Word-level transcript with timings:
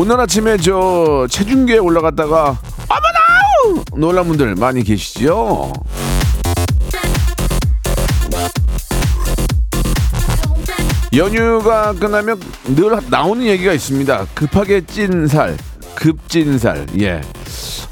오늘 0.00 0.20
아침에 0.20 0.56
저 0.58 1.26
체중계에 1.28 1.78
올라갔다가 1.78 2.56
어머나 2.88 3.84
놀란 3.96 4.28
분들 4.28 4.54
많이 4.54 4.84
계시죠 4.84 5.72
연휴가 11.16 11.92
끝나면 11.94 12.38
늘 12.76 12.96
나오는 13.10 13.44
얘기가 13.44 13.72
있습니다. 13.72 14.26
급하게 14.34 14.82
찐 14.82 15.26
살, 15.26 15.56
급찐살. 15.96 16.86
예. 17.00 17.20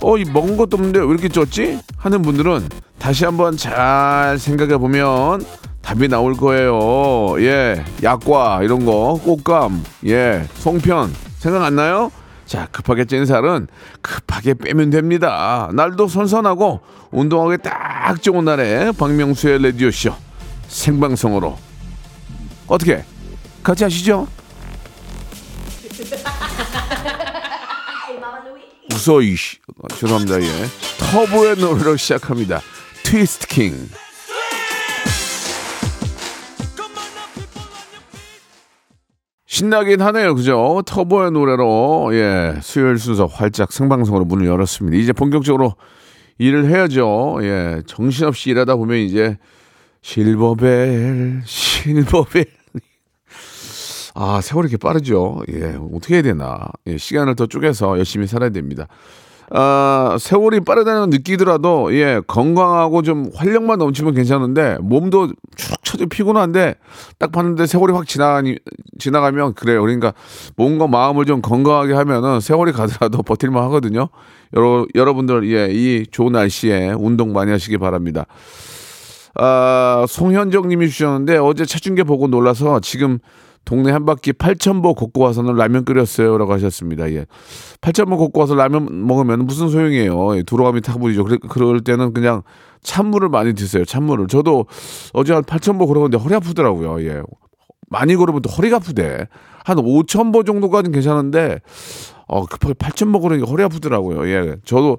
어, 0.01 0.17
이 0.17 0.25
먹은 0.27 0.57
것도 0.57 0.77
없는데 0.77 1.01
왜 1.01 1.07
이렇게 1.07 1.27
쪘지? 1.27 1.81
하는 1.97 2.23
분들은 2.23 2.69
다시 3.01 3.25
한번 3.25 3.57
잘 3.57 4.39
생각해 4.39 4.77
보면 4.77 5.45
답이 5.83 6.07
나올 6.07 6.35
거예요. 6.37 7.35
예. 7.41 7.85
약과 8.01 8.61
이런 8.63 8.85
거, 8.85 9.21
꽃감, 9.25 9.83
예. 10.07 10.47
송편. 10.59 11.26
생각 11.39 11.63
안 11.65 11.77
나요? 11.77 12.11
자, 12.47 12.69
급하게 12.71 13.05
찐 13.05 13.27
살은 13.27 13.67
급하게 14.01 14.55
빼면 14.55 14.91
됩니다. 14.91 15.69
날도 15.73 16.09
선선하고 16.09 16.81
운동하기 17.11 17.63
딱 17.63 18.23
좋은 18.23 18.45
날에 18.45 18.93
박명수의 18.93 19.63
라디오쇼 19.63 20.15
생방송으로. 20.69 21.59
어떻게? 22.69 23.05
같이 23.63 23.85
하시죠? 23.85 24.29
웃어 28.93 29.21
이씨. 29.23 29.59
어, 29.83 29.89
죄송합니다. 29.89 30.41
예. 30.41 30.67
터보의 30.99 31.57
노래로 31.57 31.97
시작합니다. 31.97 32.61
트위스트 33.03 33.47
킹 33.49 33.89
신나긴 39.47 40.03
하네요 40.03 40.35
그죠 40.35 40.83
터보의 40.85 41.31
노래로 41.31 42.11
예 42.13 42.59
수요일 42.63 42.99
순서 42.99 43.27
활짝 43.27 43.73
생방송으로 43.73 44.25
문을 44.25 44.47
열었습니다 44.47 44.97
이제 44.97 45.13
본격적으로 45.13 45.77
일을 46.39 46.69
해야죠 46.69 47.39
예 47.43 47.83
정신없이 47.87 48.51
일하다 48.51 48.77
보면 48.77 48.99
이제 48.99 49.39
실버벨 50.03 51.43
실버벨 51.45 52.45
아, 54.19 54.41
세월이 54.41 54.69
이렇게 54.71 54.79
빠르죠. 54.79 55.43
예, 55.53 55.77
어떻게 55.93 56.15
해야 56.15 56.23
되나. 56.23 56.71
예, 56.87 56.97
시간을 56.97 57.37
더 57.37 57.47
쪼개서 57.47 57.99
열심히 57.99 58.27
살아야 58.27 58.49
됩니다. 58.49 58.89
아, 59.51 60.17
세월이 60.19 60.61
빠르다는 60.61 61.11
느끼더라도, 61.11 61.95
예, 61.95 62.21
건강하고 62.27 63.03
좀 63.03 63.31
활력만 63.35 63.79
넘치면 63.79 64.15
괜찮은데, 64.15 64.79
몸도 64.81 65.33
축 65.55 65.85
처져 65.85 66.07
피곤한데, 66.07 66.75
딱 67.19 67.31
봤는데 67.31 67.67
세월이 67.67 67.93
확 67.93 68.07
지나가니, 68.07 68.57
지나가면 68.99 69.55
그래요. 69.55 69.83
그러니까 69.83 70.15
몸과 70.57 70.89
마음을 70.89 71.27
좀 71.27 71.43
건강하게 71.43 71.95
하면은 71.95 72.41
세월이 72.41 72.73
가더라도 72.73 73.23
버틸만 73.23 73.63
하거든요. 73.65 74.09
여러, 74.55 74.87
여러분들, 74.95 75.49
예, 75.53 75.69
이 75.71 76.07
좋은 76.11 76.33
날씨에 76.33 76.93
운동 76.99 77.33
많이 77.33 77.53
하시기 77.53 77.79
바랍니다. 77.79 78.27
아, 79.39 80.07
송현정 80.09 80.69
님이 80.69 80.89
주셨는데 80.89 81.37
어제 81.37 81.65
체중계 81.67 82.05
보고 82.05 82.27
놀라서 82.27 82.81
지금 82.81 83.19
동네 83.67 83.91
한 83.91 84.07
바퀴 84.07 84.33
8,000보 84.33 84.95
걷고 84.97 85.21
와서는 85.21 85.57
라면 85.57 85.85
끓였어요. 85.85 86.39
라고 86.39 86.53
하셨습니다. 86.55 87.11
예. 87.13 87.27
8,000보 87.83 88.17
걷고 88.17 88.41
와서 88.41 88.55
라면 88.55 89.07
먹으면 89.07 89.45
무슨 89.45 89.69
소용이에요. 89.69 90.39
예, 90.39 90.43
두로감이 90.45 90.81
타버리죠. 90.81 91.25
그래, 91.25 91.37
그럴 91.51 91.81
때는 91.81 92.15
그냥 92.15 92.43
찬물을 92.83 93.29
많이 93.29 93.53
드세요. 93.55 93.85
찬물을. 93.85 94.29
저도 94.29 94.67
어제 95.13 95.35
한 95.35 95.43
8,000보 95.43 95.87
걸었는데 95.89 96.17
허리 96.17 96.35
아프더라고요. 96.37 97.03
예. 97.05 97.23
많이 97.91 98.15
걸으면 98.17 98.41
또 98.41 98.49
허리가 98.49 98.77
아프대. 98.77 99.27
한 99.65 99.77
5,000보 99.79 100.47
정도까지는 100.47 100.93
괜찮은데, 100.93 101.59
어, 102.29 102.47
급하게 102.47 102.75
8,000보 102.75 103.21
걸으니까 103.21 103.51
허리 103.51 103.65
아프더라고요. 103.65 104.29
예. 104.29 104.57
저도 104.65 104.99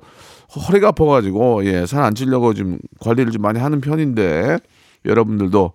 허리가 0.68 0.90
아파가지고, 0.90 1.66
예, 1.66 1.86
살 1.86 2.04
안 2.04 2.16
찌려고 2.16 2.54
좀 2.54 2.78
관리를 3.00 3.32
좀 3.32 3.42
많이 3.42 3.60
하는 3.60 3.80
편인데, 3.80 4.58
여러분들도 5.06 5.64
어, 5.64 5.72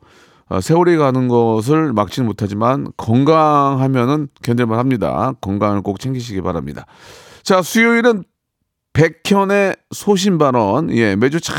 세월이 0.60 0.96
가는 0.96 1.28
것을 1.28 1.92
막지는 1.92 2.26
못하지만 2.26 2.88
건강하면은 2.96 4.28
견딜만 4.42 4.78
합니다. 4.78 5.32
건강을 5.40 5.82
꼭 5.82 5.98
챙기시기 6.00 6.40
바랍니다. 6.42 6.86
자, 7.42 7.62
수요일은 7.62 8.24
백현의 8.92 9.76
소신 9.90 10.38
발언. 10.38 10.90
예, 10.94 11.16
매주 11.16 11.40
참, 11.40 11.56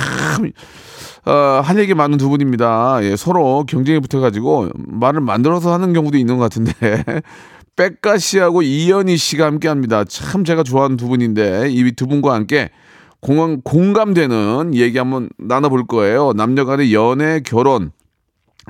어, 1.26 1.32
할 1.64 1.80
얘기 1.80 1.94
많은 1.94 2.18
두 2.18 2.30
분입니다. 2.30 3.00
예, 3.04 3.16
서로 3.16 3.66
경쟁이 3.66 4.00
붙어가지고 4.00 4.70
말을 4.76 5.22
만들어서 5.22 5.74
하는 5.74 5.94
경우도 5.94 6.18
있는 6.18 6.38
것 6.38 6.44
같은데. 6.44 6.74
백가 7.76 8.20
씨하고 8.20 8.62
이연희 8.62 9.18
씨가 9.18 9.46
함께 9.48 9.68
합니다. 9.68 10.04
참 10.04 10.46
제가 10.46 10.62
좋아하는 10.62 10.96
두 10.96 11.08
분인데, 11.08 11.70
이 11.72 11.92
두 11.94 12.06
분과 12.06 12.36
함께 12.36 12.70
공감, 13.20 13.62
공감되는 13.62 14.76
얘기 14.76 15.00
한번 15.00 15.30
나눠볼 15.40 15.88
거예요. 15.88 16.34
남녀 16.36 16.66
간의 16.66 16.94
연애, 16.94 17.40
결혼, 17.40 17.92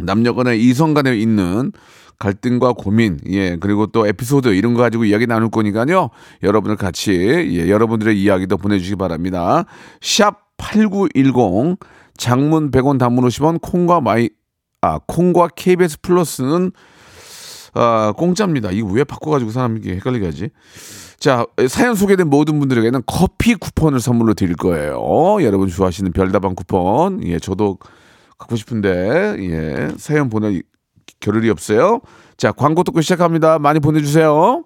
남녀 0.01 0.33
간의 0.33 0.61
이성 0.63 0.93
간에 0.93 1.15
있는 1.15 1.71
갈등과 2.19 2.73
고민, 2.73 3.19
예, 3.29 3.57
그리고 3.57 3.87
또 3.87 4.07
에피소드 4.07 4.49
이런 4.49 4.73
거 4.73 4.81
가지고 4.81 5.03
이야기 5.03 5.27
나눌 5.27 5.49
거니까요. 5.49 6.09
여러분들 6.41 6.77
같이, 6.77 7.11
예, 7.11 7.69
여러분들의 7.69 8.21
이야기도 8.21 8.57
보내주시기 8.57 8.95
바랍니다. 8.95 9.65
샵 10.01 10.39
8910, 10.57 11.77
장문 12.15 12.71
100원 12.71 12.97
단문 12.99 13.25
50원, 13.25 13.59
콩과 13.61 14.01
마이, 14.01 14.29
아, 14.81 14.99
콩과 15.05 15.49
KBS 15.55 16.01
플러스는 16.01 16.71
아, 17.75 18.13
공짜입니다. 18.15 18.69
이거 18.71 18.87
왜 18.89 19.03
바꿔가지고 19.03 19.51
사람이 19.51 19.81
헷갈리게 19.83 20.25
하지? 20.25 20.49
자, 21.17 21.45
사연 21.67 21.95
소개된 21.95 22.29
모든 22.29 22.59
분들에게는 22.59 23.01
커피 23.07 23.55
쿠폰을 23.55 23.99
선물로 23.99 24.33
드릴 24.35 24.55
거예요. 24.55 25.37
여러분 25.41 25.67
좋아하시는 25.67 26.11
별다방 26.11 26.53
쿠폰. 26.53 27.25
예, 27.25 27.39
저도 27.39 27.79
갖고 28.43 28.55
싶은데, 28.55 29.35
예, 29.39 29.91
사연 29.97 30.29
보낼 30.29 30.63
겨를이 31.19 31.49
없어요. 31.49 32.01
자, 32.37 32.51
광고 32.51 32.83
듣고 32.83 33.01
시작합니다. 33.01 33.59
많이 33.59 33.79
보내주세요. 33.79 34.65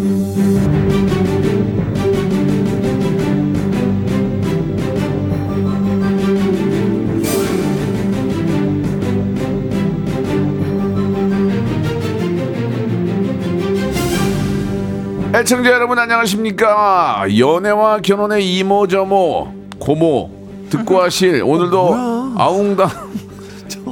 애청자 15.33 15.71
여러분 15.71 15.97
안녕하십니까? 15.97 17.25
연애와 17.37 17.99
결혼의 18.01 18.45
이모저모 18.57 19.53
고모 19.79 20.29
듣고 20.69 20.99
하실 21.01 21.41
오늘도 21.43 21.95
아웅당 22.37 22.89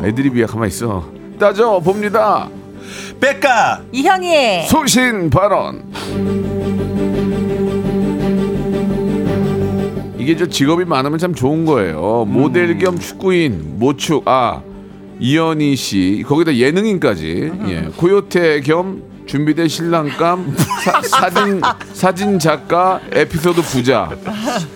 애드립이야 0.03 0.45
가만히 0.47 0.69
있어. 0.69 1.05
따져 1.39 1.79
봅니다. 1.79 2.49
백가. 3.19 3.81
이현희 3.91 4.67
소신 4.67 5.29
발언. 5.29 5.83
이게 10.17 10.35
저 10.37 10.45
직업이 10.45 10.85
많으면 10.85 11.17
참 11.19 11.33
좋은 11.33 11.65
거예요. 11.65 12.25
모델 12.27 12.77
겸 12.77 12.97
축구인 12.99 13.77
모축. 13.79 14.23
아 14.27 14.61
이현희 15.19 15.75
씨. 15.75 16.23
거기다 16.27 16.55
예능인까지. 16.55 17.51
예. 17.67 17.81
고요태 17.97 18.61
겸 18.61 19.03
준비된 19.29 19.67
신랑감 19.67 20.55
사, 21.07 21.29
진 21.29 21.61
사진 21.93 22.39
작가 22.39 22.99
에피소드 23.11 23.61
부자 23.61 24.09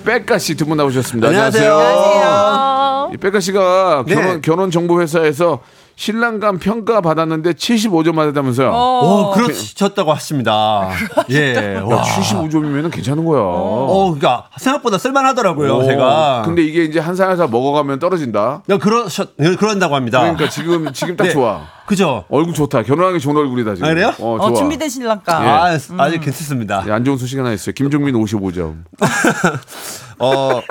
백가 0.05 0.37
씨 0.37 0.53
두 0.55 0.65
분 0.65 0.77
나오셨습니다. 0.77 1.27
안녕하세요. 1.29 3.09
이 3.13 3.17
백가 3.17 3.39
씨가 3.39 4.03
네. 4.07 4.13
결혼 4.15 4.41
결혼 4.41 4.69
정보 4.71 5.01
회사에서 5.01 5.59
신랑감 5.95 6.57
평가 6.57 7.01
받았는데 7.01 7.53
75점 7.53 8.13
맞았다면서요. 8.15 8.71
오, 8.71 9.31
그러셨다고 9.35 10.11
하십니다. 10.13 10.89
예. 11.29 11.75
와. 11.85 12.01
75점이면 12.01 12.91
괜찮은 12.91 13.25
거야. 13.25 13.41
어, 13.43 14.05
그러니까 14.19 14.49
생각보다 14.57 14.97
쓸만하더라고요, 14.97 15.71
오, 15.77 15.83
제가. 15.83 16.41
근데 16.45 16.63
이게 16.63 16.83
이제 16.83 16.99
한 16.99 17.13
살 17.15 17.27
한 17.29 17.37
살 17.37 17.47
먹어가면 17.49 17.99
떨어진다. 17.99 18.63
야, 18.69 18.77
그러셨, 18.79 19.35
그런다고 19.59 19.95
합니다. 19.95 20.19
그러니까 20.21 20.49
지금 20.49 20.91
지금 20.93 21.15
딱 21.15 21.25
네. 21.25 21.29
좋아. 21.31 21.61
그죠? 21.85 22.23
얼굴 22.29 22.53
좋다. 22.53 22.83
결혼하기 22.83 23.19
좋은 23.19 23.35
얼굴이다 23.35 23.75
지금. 23.75 23.87
아, 23.87 23.93
그래요? 23.93 24.13
어, 24.19 24.35
어, 24.35 24.47
좋아. 24.49 24.53
준비된 24.53 24.87
신랑감. 24.89 25.43
예. 25.43 25.47
아, 25.49 25.63
아주 25.97 26.19
괜찮습니다. 26.19 26.83
예, 26.87 26.91
안 26.91 27.03
좋은 27.03 27.17
소식 27.17 27.37
하나 27.37 27.51
있어요. 27.51 27.73
김종민 27.73 28.15
55점. 28.15 28.83
어, 30.19 30.61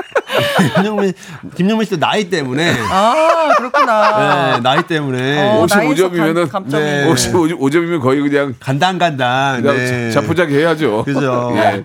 김영민, 0.76 1.12
김영민 1.56 1.84
씨도 1.84 1.98
나이 1.98 2.30
때문에. 2.30 2.74
아, 2.90 3.52
그렇구나. 3.58 4.54
네, 4.56 4.60
나이 4.62 4.86
때문에. 4.86 5.50
어, 5.58 5.66
55점이면은 5.66 6.16
나이에서 6.34 6.50
감- 6.50 6.62
감점이. 6.62 6.82
네. 6.84 7.06
55점이면 7.12 8.00
거의 8.00 8.22
그냥 8.22 8.54
간당간당. 8.58 9.60
그냥 9.62 9.76
네. 9.76 10.10
자포자기 10.12 10.56
해야죠. 10.56 11.04
그죠. 11.04 11.52
예. 11.56 11.84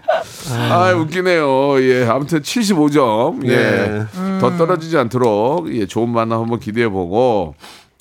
아, 0.72 0.94
웃기네요. 0.94 1.82
예. 1.84 2.06
아무튼 2.08 2.42
75점. 2.42 3.46
예. 3.50 3.56
네. 3.58 4.06
더 4.40 4.56
떨어지지 4.56 4.98
않도록 4.98 5.74
예, 5.76 5.86
좋은 5.86 6.10
만남 6.10 6.40
한번 6.42 6.60
기대해 6.60 6.88
보고 6.88 7.56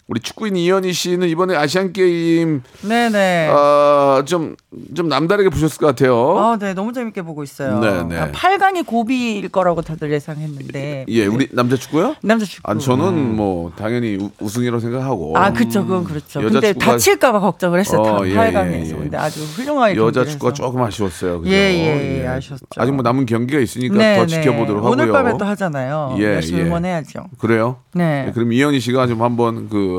우리 0.09 0.21
축구인 0.21 0.55
이현희 0.55 0.93
씨는 0.93 1.29
이번에 1.29 1.57
아시안 1.57 1.93
게임 1.93 2.63
네네. 2.83 3.49
아, 3.51 4.23
좀, 4.25 4.55
좀 4.95 5.09
남다르게 5.09 5.49
보셨을 5.49 5.79
것 5.79 5.87
같아요. 5.87 6.39
아, 6.39 6.57
네, 6.57 6.75
너무 6.75 6.93
재밌게 6.93 7.23
보고 7.23 7.43
있어요. 7.43 7.81
네, 7.81 8.05
네. 8.05 8.17
아, 8.17 8.31
8강이 8.31 8.87
고비일 8.87 9.49
거라고 9.49 9.83
다들 9.83 10.13
예상했는데. 10.13 11.07
예, 11.09 11.27
우리 11.27 11.49
남자 11.51 11.75
축구요? 11.75 12.15
남자 12.23 12.47
축구. 12.47 12.71
아, 12.71 12.79
저는 12.79 13.35
뭐 13.35 13.73
당연히 13.77 14.15
우, 14.15 14.31
우승이라고 14.39 14.79
생각하고 14.79 15.37
아, 15.37 15.53
그쵸, 15.53 15.83
그건 15.85 16.05
그렇죠. 16.05 16.41
여자 16.41 16.53
근데 16.61 16.73
축구가- 16.75 16.85
다칠까봐 16.85 17.41
걱정을 17.41 17.81
했어요. 17.81 18.01
어, 18.03 18.21
다 18.21 18.29
예, 18.29 18.35
8강에서. 18.35 18.73
예, 18.75 18.89
예. 18.89 18.93
근데 18.95 19.17
아주 19.17 19.41
훌륭하게. 19.43 19.97
여자 19.97 20.25
축구가. 20.25 20.53
조금 20.53 20.83
아쉬웠어요. 20.83 21.41
그죠? 21.41 21.51
예, 21.53 21.57
예, 21.57 22.21
예, 22.23 22.27
아쉬웠죠. 22.29 22.65
아직 22.77 22.93
뭐 22.93 23.03
남은 23.03 23.27
경기가 23.27 23.59
있으니까 23.59 23.97
네, 23.97 24.17
더 24.19 24.27
네. 24.27 24.27
지켜보도록 24.29 24.85
하고요. 24.85 24.93
오늘 24.93 25.11
밤에 25.11 25.37
또 25.37 25.45
하잖아요. 25.47 26.15
예, 26.21 26.35
열심히 26.35 26.61
예. 26.61 26.65
응원해야죠. 26.67 27.25
그래요? 27.41 27.79
네. 27.93 28.27
예, 28.29 28.33
그럼 28.33 28.53
이현희 28.53 28.79
씨가 28.79 29.09
좀 29.09 29.21
한번 29.23 29.69
그 29.69 29.96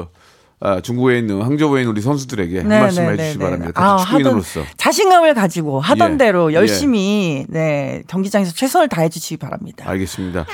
아, 0.59 0.81
중국에 0.81 1.19
있는 1.19 1.41
항저우에 1.41 1.81
있는 1.81 1.91
우리 1.91 2.01
선수들에게 2.01 2.59
한 2.61 2.67
말씀 2.67 3.03
해주시기 3.03 3.37
바랍니다. 3.39 3.71
같은 3.73 3.83
네, 3.83 3.93
아, 3.93 3.97
축구인으로서. 4.05 4.59
하던, 4.61 4.73
자신감을 4.77 5.33
가지고 5.35 5.79
하던 5.79 6.13
예. 6.13 6.17
대로 6.17 6.51
예. 6.51 6.55
열심히 6.55 7.45
네 7.47 8.01
경기장에서 8.07 8.53
최선을 8.53 8.89
다해 8.89 9.09
주시기 9.09 9.37
바랍니다. 9.37 9.85
알겠습니다. 9.87 10.45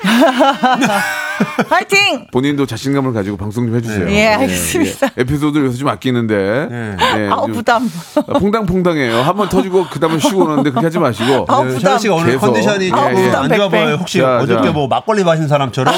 파이팅! 1.68 2.26
본인도 2.32 2.66
자신감을 2.66 3.12
가지고 3.12 3.36
방송 3.36 3.66
좀 3.66 3.76
해주세요. 3.76 4.10
예, 4.10 4.28
알겠습니다. 4.28 5.06
예. 5.18 5.22
에피소드를 5.22 5.66
요새 5.66 5.76
좀 5.78 5.88
아끼는데. 5.88 6.68
예, 6.70 7.28
아우 7.30 7.46
좀 7.46 7.52
부담. 7.52 7.90
퐁당퐁당해요. 8.40 9.20
한 9.22 9.36
번 9.36 9.48
터지고 9.48 9.86
그 9.90 10.00
다음에 10.00 10.18
쉬고 10.18 10.42
오는데 10.44 10.70
그렇게 10.70 10.86
하지 10.86 10.98
마시고. 10.98 11.44
아우, 11.48 11.64
네, 11.64 11.74
부담. 11.74 11.92
셔 11.92 11.98
씨가 11.98 12.14
오늘 12.14 12.26
계속. 12.32 12.40
컨디션이 12.46 12.90
아, 12.92 13.10
조금 13.10 13.22
부담 13.24 13.42
안 13.44 13.48
좋아 13.50 13.68
백배. 13.68 13.84
보여요. 13.84 13.96
혹시 14.00 14.18
자, 14.18 14.38
어저께 14.38 14.66
자. 14.68 14.72
뭐 14.72 14.88
막걸리 14.88 15.22
마신 15.22 15.46
사람처럼 15.46 15.94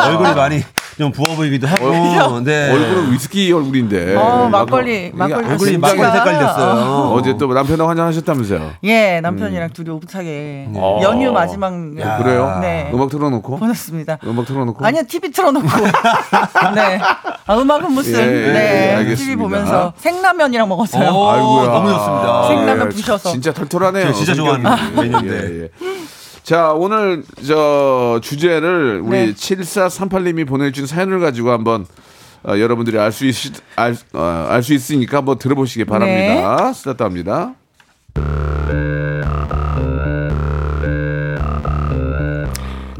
얼굴이 0.00 0.34
많이 0.34 0.62
좀 1.00 1.12
부어 1.12 1.34
보이기도 1.34 1.66
하고. 1.66 2.40
네. 2.44 2.70
얼굴은 2.70 3.12
위스키 3.12 3.50
얼굴인데. 3.50 4.16
어, 4.16 4.48
막- 4.50 4.66
막걸리, 4.66 5.10
막걸리 5.14 5.46
얼굴이. 5.48 5.78
막걸리 5.78 6.10
색깔 6.12 6.38
됐어요. 6.38 7.10
어 7.14 7.22
제 7.22 7.38
또 7.38 7.46
남편하고 7.46 7.88
한잔 7.88 8.06
하셨다면서요. 8.08 8.72
예, 8.84 9.20
남편이랑 9.22 9.70
둘이 9.70 9.88
오붓하게 9.88 10.66
어. 10.74 11.00
연휴 11.02 11.32
마지막 11.32 11.72
야. 12.00 12.18
그래요? 12.18 12.58
네. 12.60 12.90
음악 12.92 13.08
틀어놓고? 13.08 13.56
보냈습니다. 13.56 14.18
음악 14.26 14.44
틀어놓고? 14.44 14.84
아니요, 14.84 15.02
TV 15.08 15.30
틀어놓고. 15.32 15.66
네. 16.74 17.00
아, 17.46 17.56
음악은 17.56 17.92
무슨. 17.92 18.12
예, 18.14 18.18
예, 18.18 18.52
네. 18.52 18.90
예, 18.92 18.96
알겠습니다. 18.96 19.16
TV 19.24 19.36
보면서 19.36 19.92
생라면이랑 19.96 20.68
먹었어요. 20.68 21.10
오, 21.14 21.30
아이고야. 21.30 21.66
너무 21.72 21.88
좋습니다. 21.90 22.46
생라면 22.48 22.86
예, 22.86 22.88
부셔서. 22.94 23.30
진짜 23.30 23.52
털털하네요. 23.54 24.12
진짜. 24.12 24.34
좋아하는 24.34 24.94
메뉴인데. 24.96 25.30
예, 25.32 25.62
예. 25.62 25.89
자, 26.50 26.72
오늘 26.72 27.22
저 27.46 28.18
주제를 28.20 29.02
우리 29.04 29.26
네. 29.26 29.32
7438님이 29.32 30.48
보내준 30.48 30.84
사연을 30.84 31.20
가지고 31.20 31.52
한번 31.52 31.86
어, 32.42 32.58
여러분들이 32.58 32.98
알 32.98 33.12
수 33.12 33.24
있, 33.24 33.36
알, 33.76 33.94
어, 34.12 34.46
알수 34.50 34.74
있으니까 34.74 35.18
한번 35.18 35.38
들어보시기 35.38 35.84
바랍니다. 35.84 36.66
네. 36.66 36.72
스타트 36.72 37.04
합니다. 37.04 37.54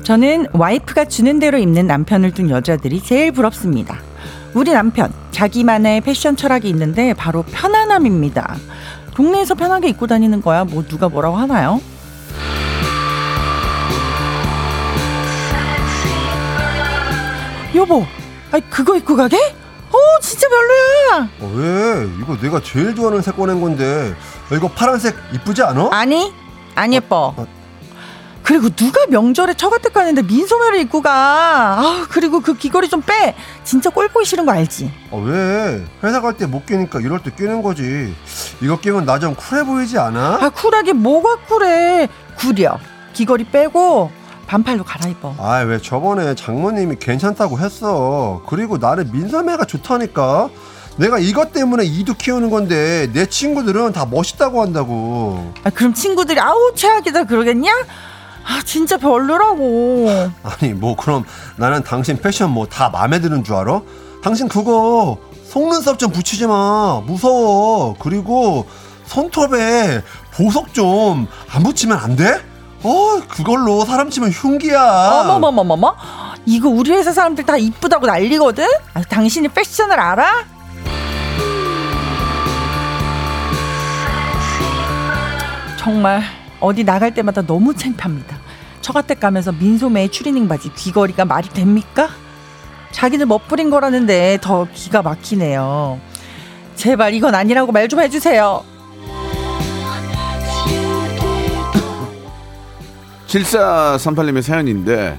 저는 0.05 0.47
와이프가 0.53 1.07
주는 1.07 1.41
대로 1.41 1.59
입는 1.59 1.89
남편을 1.89 2.31
둔 2.31 2.51
여자들이 2.51 3.03
제일 3.03 3.33
부럽습니다. 3.33 3.99
우리 4.55 4.71
남편 4.71 5.13
자기만의 5.33 6.03
패션 6.03 6.37
철학이 6.37 6.69
있는데 6.69 7.15
바로 7.15 7.43
편안함입니다. 7.43 8.55
동네에서 9.17 9.57
편하게 9.57 9.89
입고 9.89 10.07
다니는 10.07 10.41
거야 10.41 10.63
뭐 10.63 10.85
누가 10.85 11.09
뭐라고 11.09 11.37
하나요? 11.37 11.81
여보, 17.75 18.05
아이 18.53 18.61
그거 18.69 18.97
입고 18.97 19.17
가게? 19.17 19.37
어 19.37 20.21
진짜 20.21 20.47
별로야. 20.49 21.29
어, 21.41 21.53
왜? 21.55 22.09
이거 22.21 22.37
내가 22.41 22.61
제일 22.63 22.95
좋아하는 22.95 23.23
색 23.23 23.37
꺼낸 23.37 23.61
건데 23.61 24.15
어, 24.51 24.55
이거 24.55 24.69
파란색 24.69 25.17
이쁘지 25.35 25.63
않아? 25.63 25.89
아니 25.93 26.33
안 26.75 26.93
예뻐. 26.93 27.35
어. 27.37 27.47
그리고 28.43 28.69
누가 28.71 29.07
명절에 29.07 29.55
처갓댁 29.55 29.93
가는데 29.93 30.23
민소매를 30.23 30.81
입고 30.81 31.03
가. 31.03 31.11
아 31.79 32.07
그리고 32.11 32.41
그 32.41 32.55
귀걸이 32.57 32.89
좀 32.89 33.03
빼. 33.03 33.35
진짜 33.65 33.91
꼴 33.91 34.09
보기 34.09 34.25
싫은 34.25 34.47
거 34.47 34.53
알지? 34.53 34.93
어, 35.11 35.21
왜? 35.25 35.85
회사 36.03 36.21
갈 36.21 36.35
때 36.37 36.47
못 36.47 36.67
끼니까 36.67 37.01
이럴 37.01 37.21
때 37.23 37.31
끼는 37.37 37.63
거지 37.63 38.15
이거 38.61 38.79
끼면 38.81 39.05
나 39.07 39.19
좀 39.19 39.35
쿨해 39.35 39.65
보이지 39.65 39.99
않아? 39.99 40.39
아 40.41 40.49
쿨하게 40.51 40.93
뭐가 40.95 41.37
쿨해? 41.47 42.09
구려. 42.37 42.79
귀걸이 43.13 43.45
빼고 43.45 44.11
반팔로 44.51 44.83
갈아입어. 44.83 45.37
아 45.39 45.61
왜 45.63 45.79
저번에 45.81 46.35
장모님이 46.35 46.97
괜찮다고 46.99 47.61
했어 47.61 48.43
그리고 48.49 48.79
나는 48.79 49.13
민소매가 49.13 49.65
좋다니까 49.65 50.49
내가 50.97 51.21
이것 51.21 51.53
때문에 51.53 51.85
이도 51.85 52.15
키우는 52.15 52.51
건데 52.51 53.09
내 53.13 53.27
친구들은 53.27 53.93
다 53.93 54.07
멋있다고 54.07 54.61
한다고 54.61 55.53
아 55.63 55.71
그럼 55.71 55.95
친구들이 55.95 56.41
아우 56.41 56.73
최악이다 56.75 57.25
그러겠냐? 57.25 57.71
아 58.45 58.61
진짜 58.65 58.97
별로라고. 58.97 60.09
아니 60.43 60.73
뭐 60.75 60.97
그럼 60.97 61.23
나는 61.57 61.85
당신 61.85 62.17
패션 62.21 62.51
뭐 62.51 62.67
다 62.67 62.89
마음에 62.89 63.21
드는 63.21 63.45
줄 63.45 63.55
알아? 63.55 63.81
당신 64.21 64.49
그거 64.49 65.17
속눈썹 65.45 65.99
좀 66.01 66.11
붙이지 66.11 66.49
마 66.49 67.01
무서워 67.07 67.95
그리고 68.01 68.67
손톱에 69.07 70.03
보석 70.35 70.75
좀 70.75 71.29
안 71.53 71.63
붙이면 71.63 71.97
안 71.97 72.17
돼? 72.17 72.41
어 72.83 73.21
그걸로 73.29 73.85
사람 73.85 74.09
치면 74.11 74.31
흉기야 74.31 75.21
어머머머머머. 75.23 75.95
이거 76.47 76.69
우리 76.69 76.91
회사 76.93 77.13
사람들 77.13 77.45
다 77.45 77.57
이쁘다고 77.57 78.07
난리거든. 78.07 78.67
아, 78.95 79.03
당신이 79.03 79.49
패션을 79.49 79.99
알아? 80.01 80.45
정말 85.79 86.23
어디 86.61 86.85
나갈 86.85 87.15
때마다 87.15 87.43
너무 87.43 87.75
창피합니다. 87.75 88.37
처갓댁 88.81 89.21
가면서 89.21 89.53
민소매에 89.53 90.09
추리닝 90.09 90.49
바지 90.49 90.73
귀걸이가 90.75 91.25
말이 91.25 91.49
됩니까? 91.49 92.09
자기들 92.93 93.27
멋부린 93.27 93.71
거라는데 93.71 94.39
더 94.43 94.67
기가 94.75 95.01
막히네요. 95.03 95.99
제발 96.75 97.15
이건 97.15 97.35
아니라고 97.35 97.73
말 97.73 97.89
좀 97.89 98.01
해주세요. 98.01 98.63
7438님의 103.31 104.43
사연인데 104.43 105.19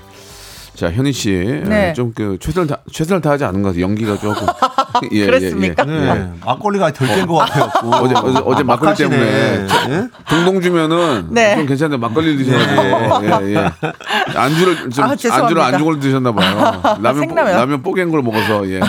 자 0.81 0.91
현희 0.91 1.13
씨, 1.13 1.29
네. 1.67 1.93
좀그 1.93 2.39
최선을 2.41 2.67
다, 2.67 2.77
최선을 2.91 3.21
다하지 3.21 3.43
않은 3.45 3.61
것 3.61 3.69
같아요. 3.69 3.83
연기가 3.83 4.17
조금. 4.17 4.47
예, 5.13 5.27
그랬습니까? 5.27 5.83
네. 5.85 6.31
막걸리가 6.43 6.91
덜깬것 6.91 7.37
같아요. 7.37 7.69
어제 8.01 8.15
어제, 8.15 8.39
어제 8.43 8.63
막걸리. 8.63 8.95
때문에 8.95 9.67
예? 9.89 10.07
동동 10.27 10.59
주면은 10.59 11.27
네. 11.29 11.55
좀 11.55 11.67
괜찮은데 11.67 11.97
막걸리 11.97 12.35
드셔가지고 12.35 13.25
예, 13.45 13.53
예. 13.53 13.71
안주를 14.35 14.89
좀 14.89 15.03
아. 15.05 15.09
안주를 15.11 15.61
안주걸 15.61 15.99
드셨나 15.99 16.31
봐요. 16.31 16.81
라면 16.99 17.13
뽀- 17.13 17.19
생라면. 17.19 17.55
라면 17.55 17.83
뽀갠 17.83 18.09
걸 18.09 18.23
먹어서 18.23 18.67
예. 18.67 18.79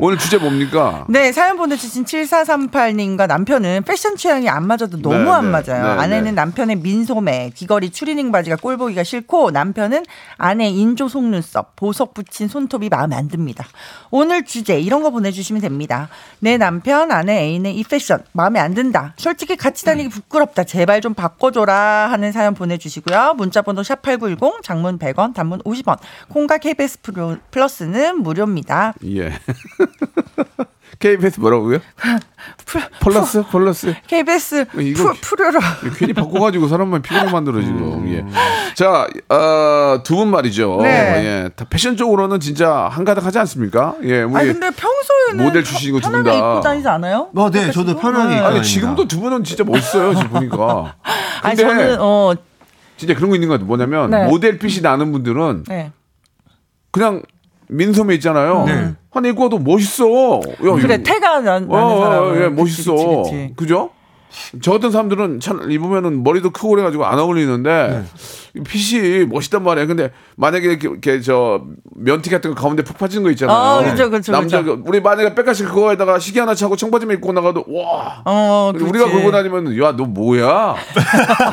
오늘 0.00 0.18
주제 0.18 0.36
뭡니까? 0.36 1.06
네, 1.08 1.32
사연 1.32 1.56
보내주신 1.56 2.04
7438님과 2.04 3.26
남편은 3.26 3.84
패션 3.86 4.16
취향이 4.16 4.50
안 4.50 4.66
맞아도 4.66 5.00
너무 5.00 5.16
네, 5.24 5.30
안 5.30 5.50
네, 5.50 5.50
맞아요. 5.50 5.94
네, 5.94 6.02
아내는 6.02 6.24
네. 6.24 6.32
남편의 6.32 6.76
민소매, 6.76 7.52
귀걸이 7.54 7.88
추리닝 7.88 8.32
바지가 8.32 8.56
꼴 8.56 8.76
보기가 8.76 9.02
싫고 9.02 9.50
남편은 9.50 10.04
아내 10.36 10.68
인조 10.68 11.08
속눈 11.08 11.37
속 11.37 11.37
눈썹, 11.38 11.76
보석 11.76 12.14
붙인 12.14 12.48
손톱이 12.48 12.88
마음에 12.88 13.14
안 13.16 13.28
듭니다. 13.28 13.66
오늘 14.10 14.44
주제 14.44 14.80
이런 14.80 15.02
거 15.02 15.10
보내주시면 15.10 15.62
됩니다. 15.62 16.08
내 16.40 16.56
남편, 16.58 17.12
아내, 17.12 17.38
애인의 17.44 17.76
이 17.76 17.84
패션 17.84 18.24
마음에 18.32 18.58
안 18.58 18.74
든다. 18.74 19.14
솔직히 19.16 19.56
같이 19.56 19.84
다니기 19.84 20.08
부끄럽다. 20.08 20.64
제발 20.64 21.00
좀 21.00 21.14
바꿔줘라 21.14 22.10
하는 22.10 22.32
사연 22.32 22.54
보내주시고요. 22.54 23.34
문자번호 23.36 23.82
샵 23.82 24.02
#8910 24.02 24.62
장문 24.62 24.98
100원, 24.98 25.34
단문 25.34 25.60
50원. 25.60 25.98
콩과 26.28 26.58
KBS 26.58 26.98
플러스는 27.50 28.22
무료입니다. 28.22 28.94
예. 29.04 29.32
KBS 30.98 31.40
뭐라고요? 31.40 31.78
폴러스? 33.00 33.42
폴러스? 33.50 33.94
KBS 34.06 34.66
이거 34.80 35.12
푸, 35.12 35.20
푸르라. 35.36 35.60
괜히 35.96 36.12
바꿔가지고 36.12 36.68
사람만 36.68 37.02
피곤하게 37.02 37.30
만들어 37.32 37.60
지금. 37.62 38.08
예. 38.12 38.24
자, 38.74 39.06
어, 39.28 40.00
두분 40.02 40.28
말이죠. 40.30 40.80
네. 40.82 40.88
예. 41.44 41.48
다 41.54 41.66
패션 41.70 41.96
쪽으로는 41.96 42.40
진짜 42.40 42.88
한가닥하지 42.90 43.38
않습니까? 43.40 43.94
예. 44.02 44.22
우리 44.22 44.36
아니 44.36 44.52
근데 44.52 44.70
평소에는 44.70 45.44
모델 45.44 45.64
출신이고 45.64 46.00
두분 46.00 46.22
편하게 46.24 46.30
다. 46.40 46.48
입고 46.48 46.60
다니지 46.60 46.88
않아요? 46.88 47.28
어, 47.34 47.50
네, 47.50 47.70
저도 47.70 47.96
편하게 47.96 48.36
입고 48.36 48.46
아니. 48.46 48.62
지금도 48.62 49.06
두 49.08 49.20
분은 49.20 49.44
진짜 49.44 49.64
멋있어요 49.64 50.14
지금 50.14 50.30
보니까. 50.30 50.96
아니 51.42 51.56
근데 51.56 51.74
저는 51.76 51.96
어 52.00 52.34
진짜 52.96 53.14
그런 53.14 53.30
거 53.30 53.36
있는 53.36 53.48
것 53.48 53.54
같아요. 53.54 53.66
뭐냐면 53.66 54.10
네. 54.10 54.26
모델 54.26 54.58
핏이 54.58 54.80
나는 54.80 55.12
분들은 55.12 55.64
네. 55.68 55.92
그냥 56.90 57.22
민소매 57.68 58.14
있잖아요. 58.14 58.64
네. 58.66 58.94
하나 59.10 59.28
입고 59.28 59.44
와도 59.44 59.58
멋있어. 59.58 60.40
야, 60.40 60.72
그래 60.80 61.02
태가 61.02 61.40
나, 61.40 61.58
나는 61.60 61.70
어, 61.70 61.76
어, 61.76 62.00
사람. 62.02 62.42
예, 62.42 62.48
멋있어. 62.48 62.94
그치, 62.94 63.30
그치. 63.30 63.52
그죠? 63.56 63.90
저 64.62 64.72
같은 64.72 64.90
사람들은 64.90 65.40
참 65.40 65.70
입으면은 65.70 66.22
머리도 66.22 66.50
크고 66.50 66.70
그래가지고 66.70 67.06
안 67.06 67.18
어울리는데 67.18 68.04
핏이 68.64 69.26
멋있단 69.26 69.62
말이에요. 69.62 69.86
근데 69.86 70.10
만약에 70.36 70.66
이렇게, 70.68 70.88
이렇게 70.88 71.20
저 71.20 71.62
면티 71.96 72.30
같은 72.30 72.54
거 72.54 72.60
가운데 72.60 72.82
푹 72.82 72.98
빠진 72.98 73.22
거 73.22 73.30
있잖아요. 73.30 73.56
어, 73.56 73.82
그죠, 73.84 74.10
그죠, 74.10 74.32
남자 74.32 74.62
그죠. 74.62 74.80
우리 74.84 75.00
만약에 75.00 75.34
빽가 75.34 75.55
씨 75.55 75.64
그거에다가 75.64 76.18
시계 76.18 76.40
하나 76.40 76.54
차고 76.54 76.76
청바지만 76.76 77.16
입고 77.16 77.32
나가도 77.32 77.64
와. 77.68 78.22
어, 78.24 78.72
우리가. 78.74 79.06
그러고 79.10 79.30
다니면 79.30 79.78
야 79.82 79.92
너 79.96 80.04
뭐야? 80.04 80.76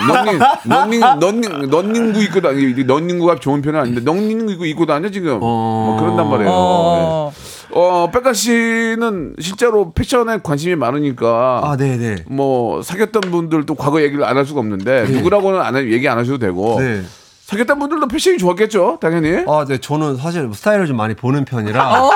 런닝 0.08 0.39
런닝 0.65 1.20
런닝 1.20 1.70
런닝구 1.70 2.22
입고 2.24 2.41
다니 2.41 2.84
런닝구가 2.84 3.36
좋은 3.39 3.62
편은 3.62 3.79
아닌데 3.79 4.01
런닝구 4.03 4.65
입고 4.67 4.86
다녀 4.86 5.10
지금 5.10 5.39
뭐 5.39 5.98
그런단 6.00 6.29
말이에요. 6.29 6.50
어. 6.51 7.32
예. 7.34 7.45
어 7.77 8.10
빽가 8.10 8.32
씨는 8.32 9.36
실제로 9.39 9.91
패션에 9.91 10.39
관심이 10.41 10.75
많으니까 10.75 11.60
아, 11.62 11.75
네, 11.77 11.98
네. 11.98 12.15
뭐 12.27 12.82
사귀었던 12.82 13.20
분들도 13.29 13.75
과거 13.75 14.01
얘기를 14.01 14.24
안 14.24 14.38
할 14.38 14.46
수가 14.46 14.62
없는데 14.62 15.03
누구라고는 15.10 15.60
안 15.62 15.75
해- 15.75 15.91
얘기 15.91 16.08
안 16.08 16.17
하셔도 16.17 16.38
되고 16.38 16.79
네. 16.79 17.03
사귀었던 17.44 17.77
분들도 17.77 18.08
패션이 18.08 18.38
좋았겠죠 18.38 18.98
당연히. 19.01 19.44
아, 19.48 19.65
네, 19.67 19.77
저는 19.77 20.15
사실 20.17 20.50
스타일을 20.53 20.88
좀 20.88 20.98
많이 20.98 21.13
보는 21.13 21.46
편이라. 21.46 22.01
어. 22.03 22.12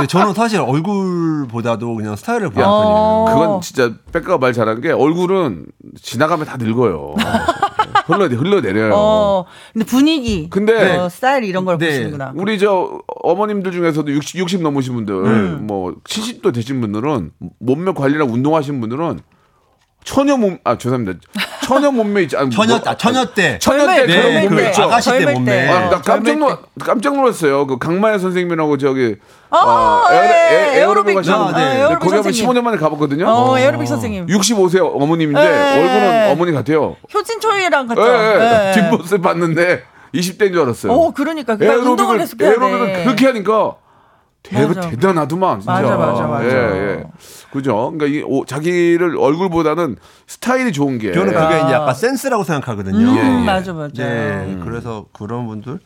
네, 0.00 0.06
저는 0.06 0.34
사실 0.34 0.60
얼굴보다도 0.60 1.94
그냥 1.94 2.16
스타일을 2.16 2.50
보는 2.50 2.68
어. 2.68 3.24
편이에요. 3.24 3.38
그건 3.48 3.60
진짜 3.62 3.92
백가가 4.12 4.38
말 4.38 4.52
잘한 4.52 4.80
게 4.82 4.90
얼굴은 4.92 5.66
지나가면 6.02 6.44
다 6.46 6.56
늙어요. 6.58 7.14
흘러 8.12 8.26
흘러내려요. 8.28 8.92
어. 8.94 9.44
근데 9.72 9.86
분위기, 9.86 10.48
근데 10.50 10.96
어, 10.96 11.08
스타일 11.08 11.44
이런 11.44 11.64
걸 11.64 11.78
네. 11.78 11.86
보시는구나. 11.86 12.32
우리 12.34 12.58
저 12.58 13.00
어머님들 13.06 13.72
중에서도 13.72 14.10
60, 14.12 14.38
60 14.38 14.62
넘으신 14.62 14.94
분들, 14.94 15.14
음. 15.14 15.66
뭐 15.66 15.94
70도 16.04 16.54
되신 16.54 16.80
분들은 16.80 17.32
몸매 17.58 17.92
관리랑 17.92 18.32
운동하시는 18.32 18.80
분들은 18.80 19.20
처녀 20.04 20.36
몸, 20.36 20.58
아 20.64 20.78
죄송합니다. 20.78 21.20
처녀 21.62 21.90
몸매 21.90 22.22
있지, 22.22 22.36
아니, 22.36 22.50
처녀, 22.50 22.78
뭐, 22.78 22.82
아, 22.86 22.96
처녀 22.96 23.24
때. 23.24 23.58
처녀 23.58 23.86
때 23.86 24.06
젊을 24.06 24.06
그런 24.06 24.42
몸매 24.42 24.62
때. 24.62 24.68
있죠. 24.68 24.82
아가씨 24.82 25.10
때 25.10 25.18
젊을 25.20 25.32
몸매. 25.34 25.68
아, 25.68 25.88
나 25.90 25.96
어, 25.96 26.02
깜짝 26.02 26.38
놀 26.38 26.56
깜짝 26.80 27.14
놀랐어요. 27.16 27.66
그 27.66 27.78
강마야 27.78 28.18
선생님이라고 28.18 28.76
저기 28.78 29.16
어, 29.50 29.56
어, 29.56 30.04
예, 30.12 30.16
에어로, 30.16 30.76
에어로빅 30.78 31.14
가시는 31.16 31.38
아, 31.38 31.44
분. 31.46 31.54
네. 31.54 31.60
네, 31.60 31.80
에어로빅 31.80 31.98
거기 32.00 32.14
한번 32.14 32.22
선생님. 32.32 32.50
15년 32.50 32.62
만에 32.62 32.76
가봤거든요. 32.76 33.28
어, 33.28 33.58
에어로빅 33.58 33.86
선생님. 33.88 34.26
65세 34.26 34.80
어머님인데 34.80 35.40
예. 35.40 35.80
얼굴은 35.80 36.30
어머니 36.32 36.52
같아요. 36.52 36.96
효진 37.14 37.40
초이랑 37.40 37.86
같죠. 37.86 38.02
예, 38.02 38.08
예. 38.08 38.68
예. 38.68 38.72
뒷모습 38.74 39.22
봤는데 39.22 39.82
20대인 40.14 40.52
줄 40.52 40.60
알았어요. 40.62 40.92
어, 40.92 41.10
그러니까 41.12 41.56
그러니까 41.56 41.90
운동을 41.90 42.18
계속 42.18 42.40
해야 42.40 42.50
에어로빅을 42.50 42.86
돼. 42.92 43.04
그렇게 43.04 43.26
하니까 43.26 43.76
대, 44.42 44.66
맞아. 44.66 44.90
대단하더만 44.90 45.60
진짜. 45.60 45.72
맞아, 45.72 45.96
맞아, 45.96 46.26
맞아. 46.26 46.44
예, 46.44 46.50
예. 46.50 47.04
그죠? 47.52 47.92
그러니까 47.96 48.06
이 48.06 48.22
오, 48.26 48.44
자기를 48.44 49.16
얼굴보다는 49.16 49.96
스타일이 50.26 50.72
좋은 50.72 50.98
게. 50.98 51.12
저는 51.12 51.32
그게 51.32 51.54
아. 51.54 51.64
이제 51.64 51.72
약간 51.72 51.94
센스라고 51.94 52.42
생각하거든요. 52.44 52.98
음, 52.98 53.16
예, 53.16 53.20
예. 53.20 53.44
맞아, 53.44 53.72
맞아. 53.72 54.02
네, 54.02 54.58
그래서 54.62 55.06
그런 55.12 55.46
분들. 55.46 55.78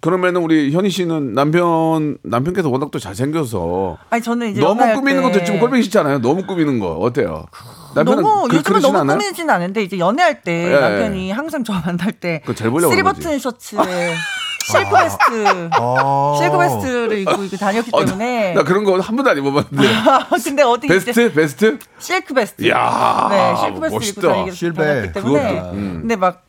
그 0.00 0.08
러면은 0.08 0.40
우리 0.42 0.72
현이 0.72 0.88
씨는 0.88 1.34
남편 1.34 2.16
남편께서 2.22 2.70
워낙 2.70 2.90
또 2.90 2.98
잘생겨서 2.98 3.98
아니 4.08 4.22
저는 4.22 4.52
이제 4.52 4.60
너무 4.60 4.80
꾸미는 4.94 5.22
때 5.22 5.28
것도 5.28 5.44
좀 5.44 5.60
꼴보기 5.60 5.82
싫지 5.82 5.98
않아요? 5.98 6.18
너무 6.20 6.46
꾸미는 6.46 6.78
거 6.78 6.92
어때요? 6.94 7.44
남편은 7.94 8.22
너무 8.22 8.48
그, 8.48 8.56
요즘은 8.56 8.80
너무 8.80 8.98
않아요? 8.98 9.18
꾸미진 9.18 9.50
않은데 9.50 9.82
이제 9.82 9.98
연애할 9.98 10.40
때 10.42 10.72
예. 10.74 10.80
남편이 10.80 11.30
항상 11.30 11.62
저 11.62 11.74
만날 11.74 12.12
때 12.12 12.40
그거 12.40 12.54
잘 12.54 12.70
보려고 12.70 12.90
three 12.90 13.02
button 13.02 13.38
셔츠에 13.38 13.78
실크 14.70 14.90
베스트 14.96 15.68
아. 15.72 16.34
실크 16.38 16.58
베스트를 16.58 17.18
입고 17.18 17.42
이렇게 17.42 17.56
다녔기 17.56 17.90
어, 17.92 18.04
때문에 18.04 18.54
나 18.54 18.62
그런 18.62 18.84
거 18.84 19.00
한 19.00 19.16
번도 19.16 19.30
안 19.30 19.38
입어봤는데 19.38 19.88
근데 20.44 20.62
어디 20.62 20.86
이제 20.86 20.94
베스트 21.12 21.32
베스트? 21.32 21.78
실크 21.98 22.34
베스트 22.34 22.62
이야, 22.64 23.26
네 23.30 23.54
실크 23.56 23.80
베스트 23.80 23.94
멋있다. 23.94 24.20
입고 24.20 24.28
다니기 24.32 24.56
실베. 24.56 25.12
때문에 25.12 25.12
그것도, 25.12 25.70
음. 25.72 25.98
근데 26.00 26.16
막 26.16 26.42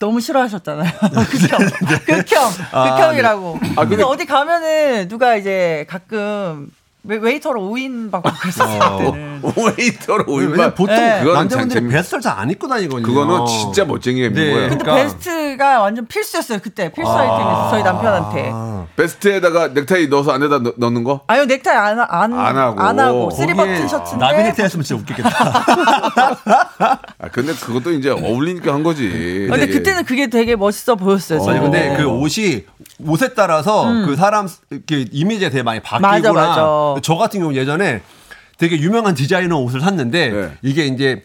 너무 0.00 0.20
싫어하셨잖아요. 0.20 0.90
극혐, 1.30 1.70
극혐, 2.04 2.52
아, 2.72 2.94
극혐이라고. 2.96 3.58
아, 3.76 3.80
근데, 3.82 3.88
근데- 3.96 4.02
어디 4.02 4.26
가면은 4.26 5.08
누가 5.08 5.36
이제 5.36 5.86
가끔 5.88 6.68
웨- 7.06 7.18
웨이터로 7.18 7.68
오인 7.68 8.10
받고 8.10 8.30
그랬었어요. 8.40 8.96
그때는. 8.98 9.42
웨이터로 9.76 10.24
왜냐면 10.28 10.50
오일만 10.50 10.74
보통 10.74 10.96
네. 10.96 11.18
그거는 11.20 11.34
남자분들이 11.34 11.88
베스트를 11.88 12.20
잘 12.22 12.34
안 12.34 12.50
입고 12.50 12.66
다니거든요. 12.66 13.06
그거는 13.06 13.46
진짜 13.46 13.84
멋쟁이가 13.84 14.26
입는 14.28 14.42
네. 14.42 14.52
거예요. 14.52 14.68
근데 14.70 14.84
그러니까- 14.84 15.04
베스트가 15.04 15.80
완전 15.82 16.06
필수였어요 16.06 16.58
그때 16.62 16.90
필수 16.92 17.10
아이템이었어요 17.10 17.70
저희 17.70 17.82
남편한테. 17.82 18.50
아. 18.52 18.86
베스트에다가 18.96 19.68
넥타이 19.68 20.08
넣어서 20.08 20.32
안에다 20.32 20.58
넣, 20.60 20.72
넣는 20.76 21.04
거? 21.04 21.20
아유 21.26 21.44
넥타이 21.46 21.76
안, 21.76 22.00
안, 22.00 22.32
안 22.32 22.56
하고. 22.56 22.80
안 22.80 22.98
하고 22.98 23.30
three 23.30 23.54
button 23.54 23.86
셔츠인데 23.86 24.24
나비 24.24 24.42
넥타이 24.42 24.64
했으면 24.64 24.82
진짜 24.84 25.00
웃기겠다. 25.00 25.30
아 27.18 27.28
근데 27.32 27.52
그것도 27.54 27.92
이제 27.92 28.10
어울리니까 28.10 28.72
한 28.72 28.82
거지. 28.82 29.08
근데 29.50 29.62
예. 29.62 29.66
그때는 29.66 30.04
그게 30.04 30.26
되게 30.28 30.56
멋있어 30.56 30.94
보였어요. 30.96 31.38
아니 31.38 31.46
저는. 31.46 31.62
근데 31.62 31.96
그 31.96 32.06
옷이 32.08 32.64
옷에 33.00 33.34
따라서 33.34 33.84
그 34.06 34.16
사람 34.16 34.48
이렇게 34.70 35.06
이미지가 35.10 35.50
되게 35.50 35.62
많이 35.62 35.80
바뀌구나. 35.80 36.18
음. 36.18 36.34
맞아, 36.34 36.62
맞아. 36.62 37.00
저 37.02 37.16
같은 37.16 37.40
경우 37.40 37.54
예전에 37.54 38.02
되게 38.58 38.78
유명한 38.78 39.14
디자이너 39.14 39.56
옷을 39.58 39.80
샀는데 39.80 40.28
네. 40.30 40.50
이게 40.62 40.86
이제 40.86 41.24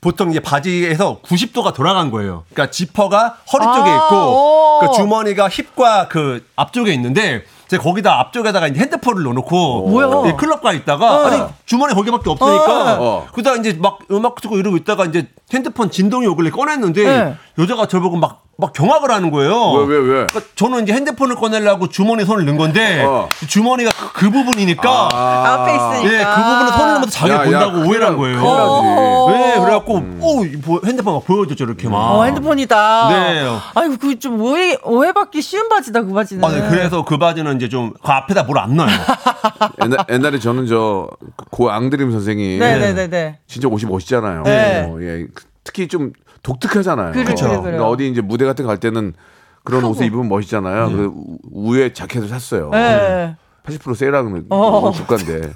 보통 0.00 0.30
이제 0.30 0.40
바지에서 0.40 1.20
90도가 1.22 1.74
돌아간 1.74 2.10
거예요. 2.10 2.44
그러니까 2.52 2.70
지퍼가 2.70 3.38
허리 3.52 3.64
쪽에 3.64 3.90
아, 3.90 3.96
있고 3.96 4.16
오. 4.16 4.80
그 4.80 4.94
주머니가 4.94 5.48
힙과 5.48 6.08
그 6.08 6.46
앞쪽에 6.54 6.92
있는데 6.94 7.42
제가 7.68 7.82
거기다 7.82 8.18
앞쪽에다가 8.20 8.68
이제 8.68 8.80
핸드폰을 8.80 9.24
넣어놓고 9.24 9.88
뭐야? 9.88 10.30
이 10.30 10.36
클럽 10.36 10.62
가 10.62 10.72
있다가 10.72 11.16
어. 11.16 11.26
아니 11.26 11.42
주머니 11.66 11.94
거기밖에 11.94 12.30
없으니까 12.30 12.98
어. 13.00 13.26
그러다 13.32 13.56
이제 13.56 13.76
막 13.80 13.98
음악 14.10 14.40
듣고 14.40 14.58
이러고 14.58 14.76
있다가 14.76 15.04
이제 15.04 15.28
핸드폰 15.52 15.90
진동이 15.90 16.26
오길래 16.26 16.50
꺼냈는데 16.50 17.04
네. 17.04 17.36
여자가 17.58 17.86
저보고 17.86 18.16
막 18.16 18.44
막 18.60 18.72
경악을 18.72 19.12
하는 19.12 19.30
거예요. 19.30 19.70
왜, 19.70 19.86
왜, 19.86 19.96
왜? 19.98 20.26
그러니까 20.26 20.40
저는 20.56 20.82
이제 20.82 20.92
핸드폰을 20.92 21.36
꺼내려고 21.36 21.88
주머니에 21.88 22.24
손을 22.24 22.44
넣은 22.44 22.56
건데 22.56 23.04
어. 23.04 23.28
주머니가 23.46 23.92
그, 23.92 24.12
그 24.14 24.30
부분이니까 24.30 25.08
앞에 25.12 25.70
있으니까. 25.76 26.12
예, 26.12 26.24
그 26.24 26.42
부분에 26.42 26.70
손을 26.76 26.86
넣으면서 26.94 27.10
자기가 27.10 27.36
야, 27.36 27.38
야, 27.38 27.44
본다고 27.44 27.72
큰일 27.74 27.86
오해를 27.88 28.06
한 28.06 28.12
나- 28.14 28.18
거예요. 28.18 28.36
큰일 28.40 28.50
나지. 28.50 28.68
어. 28.68 29.30
네, 29.30 29.60
그래갖고 29.60 30.02
오, 30.20 30.44
이 30.44 30.56
보- 30.60 30.80
핸드폰 30.84 31.14
막 31.14 31.24
보여줬죠 31.24 31.64
이렇게 31.66 31.88
막. 31.88 31.98
어 32.16 32.24
핸드폰이다. 32.24 33.08
네. 33.10 33.58
아이고 33.76 33.96
그 33.96 34.18
좀 34.18 34.40
오해 34.42 34.76
오해받기 34.82 35.40
쉬운 35.40 35.68
바지다 35.68 36.02
그 36.02 36.12
바지는. 36.12 36.42
아, 36.44 36.48
네, 36.50 36.68
그래서 36.68 37.04
그 37.04 37.16
바지는 37.16 37.54
이제 37.56 37.68
좀 37.68 37.92
그 38.02 38.10
앞에다 38.10 38.42
뭘 38.42 38.58
안 38.58 38.74
넣어요. 38.74 38.90
옛날, 39.84 40.04
옛날에 40.10 40.38
저는 40.40 40.66
저 40.66 41.08
고 41.52 41.70
앙드림 41.70 42.10
선생이 42.10 42.58
네네네네. 42.58 43.38
진짜 43.46 43.68
옷이 43.68 43.84
멋있잖아요. 43.88 44.42
네. 44.42 44.84
어, 44.90 44.98
예. 45.00 45.26
특히 45.68 45.86
좀 45.86 46.12
독특하잖아요. 46.42 47.12
그래. 47.12 47.24
그래, 47.24 47.34
그래. 47.34 47.60
그러니까 47.60 47.88
어디 47.88 48.08
이제 48.08 48.22
무대 48.22 48.46
같은 48.46 48.64
거 48.64 48.68
갈 48.68 48.80
때는 48.80 49.12
그런 49.64 49.84
옷을 49.84 50.06
입으면 50.06 50.26
멋있잖아요. 50.30 50.90
그 50.90 51.12
우- 51.52 51.74
위에 51.74 51.92
자켓을 51.92 52.26
샀어요. 52.28 52.70
네. 52.70 53.36
80% 53.64 53.94
세일하는 53.94 54.46
어. 54.48 54.90
주가인데 54.92 55.52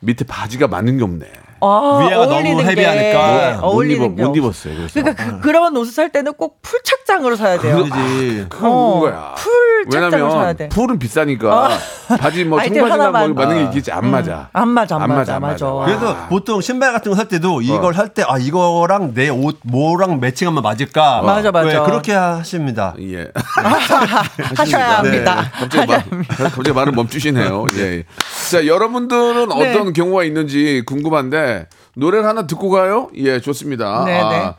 밑에 0.00 0.26
바지가 0.26 0.68
맞는 0.68 0.98
게 0.98 1.04
없네. 1.04 1.26
아, 1.62 1.98
위에가 2.02 2.16
너무 2.26 2.34
어울리는 2.34 2.64
헤비 2.66 2.84
하니까 2.84 3.50
게, 3.50 3.56
못, 3.56 3.64
어울리는 3.64 4.06
입어, 4.06 4.14
게못 4.14 4.30
없- 4.30 4.36
입었어요. 4.36 4.74
그래서 4.76 4.92
그러니까 4.94 5.24
그, 5.24 5.40
그런 5.40 5.76
옷을 5.76 5.92
살 5.92 6.10
때는 6.10 6.32
꼭 6.34 6.60
풀착장으로 6.62 7.36
사야 7.36 7.58
돼요. 7.58 7.76
그지. 7.76 8.46
그건 8.48 8.48
그런 8.48 9.00
거야. 9.00 9.34
풀 9.36 9.50
짝짝을 9.90 10.10
사야 10.10 10.24
왜냐면 10.30 10.56
돼. 10.56 10.68
풀은 10.68 10.98
비싸니까 10.98 11.70
바지 12.18 12.44
뭐 12.44 12.58
아이템 12.60 12.88
청바지나 12.88 13.10
뭐. 13.10 13.28
맞는 13.34 13.56
게 13.58 13.64
있겠지 13.64 13.90
안 13.92 14.10
맞아. 14.10 14.48
안 14.52 14.68
맞아, 14.68 14.96
안 14.96 15.02
안 15.02 15.08
맞아, 15.08 15.38
맞아, 15.40 15.66
맞아. 15.66 15.84
그래서 15.86 16.16
보통 16.28 16.60
신발 16.60 16.92
같은 16.92 17.10
거 17.12 17.16
살 17.16 17.28
때도 17.28 17.60
이걸 17.62 17.92
살때아 17.94 18.38
이거랑 18.38 19.12
내 19.14 19.28
옷 19.30 19.58
뭐랑 19.62 20.20
매칭하면 20.20 20.62
맞을까? 20.62 21.22
맞아, 21.22 21.50
맞아. 21.50 21.68
네, 21.68 21.78
그렇게 21.86 22.12
하십니다. 22.12 22.94
예. 23.00 23.28
하셔야 24.56 24.98
합니다. 24.98 25.42
네. 25.42 25.48
갑자기, 25.52 25.86
말, 25.92 26.24
갑자기 26.50 26.72
말을 26.72 26.92
멈추시네요. 26.92 27.66
예. 27.76 27.80
예. 27.80 28.04
자, 28.50 28.66
여러분들은 28.66 29.48
네. 29.50 29.70
어떤 29.72 29.92
경우가 29.92 30.24
있는지 30.24 30.82
궁금한데 30.86 31.49
노래를 31.96 32.26
하나 32.26 32.46
듣고 32.46 32.70
가요? 32.70 33.08
예, 33.14 33.40
좋습니다. 33.40 34.04
네, 34.04 34.12
네. 34.12 34.36
아, 34.36 34.54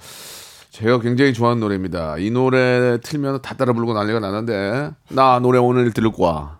제가 0.72 1.00
굉장히 1.00 1.34
좋아하는 1.34 1.60
노래입니다. 1.60 2.18
이 2.18 2.32
노래 2.32 3.00
틀면 3.02 3.42
다 3.42 3.56
따라 3.56 3.74
부르고 3.74 3.94
난리가 3.94 4.20
나는데 4.20 4.92
나 5.10 5.40
노래 5.40 5.60
오늘 5.60 5.92
들을 5.92 6.12
거야. 6.12 6.58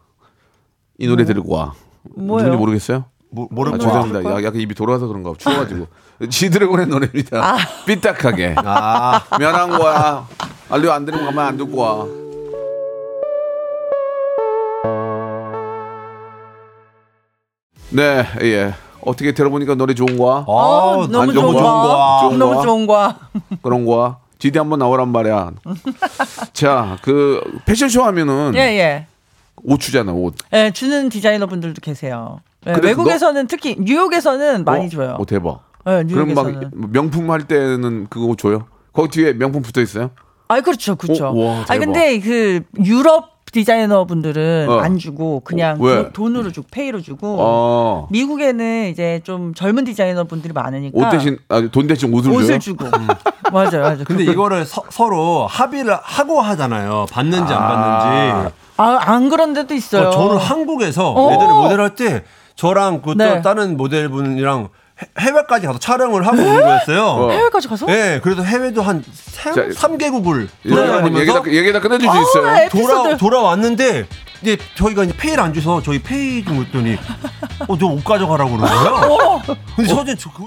이 0.98 1.08
노래 1.08 1.26
들을 1.26 1.44
거야. 1.44 1.74
뭐예요? 2.16 2.46
누군지 2.46 2.58
모르겠어요? 2.60 3.06
뭐, 3.34 3.46
아, 3.46 3.48
뭐라고 3.54 3.78
죄송합니다. 3.78 4.30
야, 4.30 4.44
약간 4.44 4.60
입이 4.60 4.76
돌아서 4.76 5.08
그런가 5.08 5.32
봐. 5.32 5.38
추워가지고. 5.38 5.88
지드래곤의 6.30 6.88
노래입니다. 6.88 7.44
아. 7.44 7.58
삐딱하게. 7.88 8.56
아, 8.60 9.22
미안한 9.40 9.70
거야. 9.70 10.28
알려 10.70 10.92
안 10.92 11.06
들으면 11.06 11.26
가만 11.28 11.48
안 11.48 11.58
듣고 11.58 11.78
와. 11.78 12.06
네, 17.90 18.26
예. 18.42 18.74
어떻게 19.04 19.34
들어보니까 19.34 19.76
노래 19.76 19.94
좋은 19.94 20.18
거야? 20.18 20.44
어, 20.48 21.08
너무 21.08 21.22
안 21.30 21.34
좋은 21.34 21.34
좋은 21.34 21.54
거야. 21.54 21.64
거야. 21.64 22.20
좋은 22.22 22.40
너무 22.40 22.54
거야. 22.54 22.64
좋은 22.64 22.88
거야. 22.88 23.20
그런 23.62 23.86
거야? 23.86 24.18
지디 24.40 24.58
한번 24.58 24.80
나오란 24.80 25.10
말이야. 25.10 25.52
자, 26.54 26.98
그 27.02 27.42
패션쇼 27.66 28.04
하면은 28.04 28.54
예, 28.56 28.60
예. 28.80 29.08
옷 29.64 29.80
주잖아, 29.80 30.12
옷. 30.14 30.36
예, 30.54 30.72
주는 30.72 31.10
디자이너 31.10 31.46
분들도 31.48 31.80
계세요. 31.82 32.40
예, 32.68 32.74
외국에서는 32.82 33.48
특히 33.48 33.76
뉴욕에서는 33.80 34.66
많이 34.66 34.86
어? 34.88 34.90
줘요. 34.90 35.18
오, 35.20 35.26
대박. 35.26 35.62
예, 35.88 36.04
그럼 36.04 36.34
막 36.34 36.46
뉴욕에서는. 36.48 36.72
명품 36.92 37.32
할 37.32 37.48
때는 37.48 38.08
그거 38.10 38.36
줘요? 38.36 38.66
거기 38.94 39.10
뒤에 39.10 39.34
명품 39.34 39.62
붙어 39.62 39.82
있어요? 39.82 40.12
아, 40.48 40.60
그렇죠, 40.62 40.96
그렇죠. 40.96 41.28
어, 41.28 41.34
와, 41.34 41.60
아, 41.62 41.66
대박. 41.66 41.86
근데 41.86 42.20
그 42.20 42.64
유럽 42.84 43.31
디자이너 43.52 44.06
분들은 44.06 44.68
어. 44.70 44.80
안 44.80 44.98
주고 44.98 45.42
그냥 45.42 45.78
왜? 45.82 46.04
도- 46.04 46.12
돈으로 46.14 46.52
주고 46.52 46.68
페이로 46.72 47.02
주고. 47.02 47.36
어. 47.40 48.08
미국에는 48.10 48.88
이제 48.90 49.20
좀 49.26 49.54
젊은 49.54 49.84
디자이너 49.84 50.24
분들이 50.24 50.54
많으니까 50.54 50.98
옷 50.98 51.10
대신 51.12 51.38
아, 51.50 51.62
돈 51.72 51.88
대신 51.88 52.14
옷을, 52.14 52.32
옷을? 52.32 52.60
주고. 52.60 52.86
맞아요, 53.52 53.82
맞아요. 53.82 54.04
근데 54.06 54.24
이거를 54.24 54.66
서, 54.66 54.82
로 55.10 55.48
합의를 55.48 55.98
하고 56.02 56.40
하잖아요. 56.40 57.08
받는지 57.12 57.54
안 57.54 57.60
받는지. 57.60 58.54
아, 58.78 58.98
안 59.02 59.30
그런 59.30 59.54
데도 59.54 59.74
있어요. 59.74 60.08
어, 60.08 60.12
저는 60.12 60.38
한국에서 60.38 61.12
어. 61.14 61.34
예전에 61.34 61.54
모델 61.54 61.82
할 61.82 61.96
때 61.96 62.24
저랑 62.56 63.02
그 63.02 63.16
네. 63.18 63.36
또 63.36 63.42
다른 63.42 63.76
모델분이랑 63.76 64.70
해- 65.02 65.08
해외까지 65.20 65.66
가서 65.68 65.80
촬영을 65.80 66.26
하고 66.28 66.38
온 66.38 66.62
거였어요. 66.62 67.04
어. 67.06 67.32
해외까지 67.32 67.68
가서? 67.68 67.86
네, 67.88 68.20
그래서 68.22 68.44
해외도 68.44 68.82
한 68.82 69.04
자, 69.34 69.54
3, 69.76 69.98
개국을 69.98 70.48
예, 70.66 70.70
얘기 70.70 70.76
다, 70.76 70.86
돌아다니면서 70.88 71.52
얘기 71.54 71.74
다 71.74 71.80
끝내줄 71.80 72.08
수 72.08 72.12
아, 72.12 72.22
있어요. 72.22 72.48
에- 72.56 72.66
에피소드. 72.66 72.88
돌아, 73.04 73.18
돌아왔는데 73.18 74.06
이제 74.42 74.58
저희가 74.76 75.04
이제 75.06 75.14
페이를 75.18 75.44
안 75.44 75.54
줘서 75.54 75.82
저희 75.84 76.00
페이 76.02 76.44
좀 76.46 76.64
줬더니 76.66 76.98
어, 77.68 77.76
너옷 77.78 78.04
가져가라고 78.04 78.58
그러는 78.58 78.76
거예요. 78.76 79.42
근데 79.76 79.90
저는 79.94 80.18
저 80.18 80.30
그, 80.32 80.44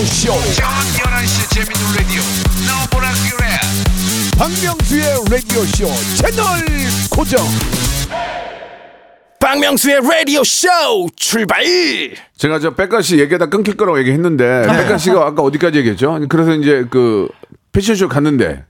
라디오 0.00 0.06
쇼. 0.06 0.32
저녁 0.54 1.12
11시 1.12 1.50
재밌는 1.50 1.96
라디오. 1.98 2.22
너보라 2.66 3.10
그래. 3.36 3.48
박명수의 4.38 5.04
라디오 5.30 5.62
쇼 5.66 5.86
채널 6.16 6.64
고정. 7.10 7.44
박명수의 9.38 10.00
라디오 10.00 10.42
쇼 10.42 10.68
출발. 11.16 11.62
제가 12.38 12.60
저 12.60 12.74
빽가 12.74 13.02
씨 13.02 13.18
얘기하다 13.18 13.50
끊길 13.50 13.76
거라고 13.76 13.98
얘기했는데 13.98 14.62
빽가 14.66 14.96
씨가 14.96 15.26
아까 15.26 15.42
어디까지 15.42 15.76
얘기했죠? 15.80 16.18
그래서 16.30 16.54
이제 16.54 16.86
그 16.88 17.28
패션쇼 17.72 18.08
갔는데 18.08 18.64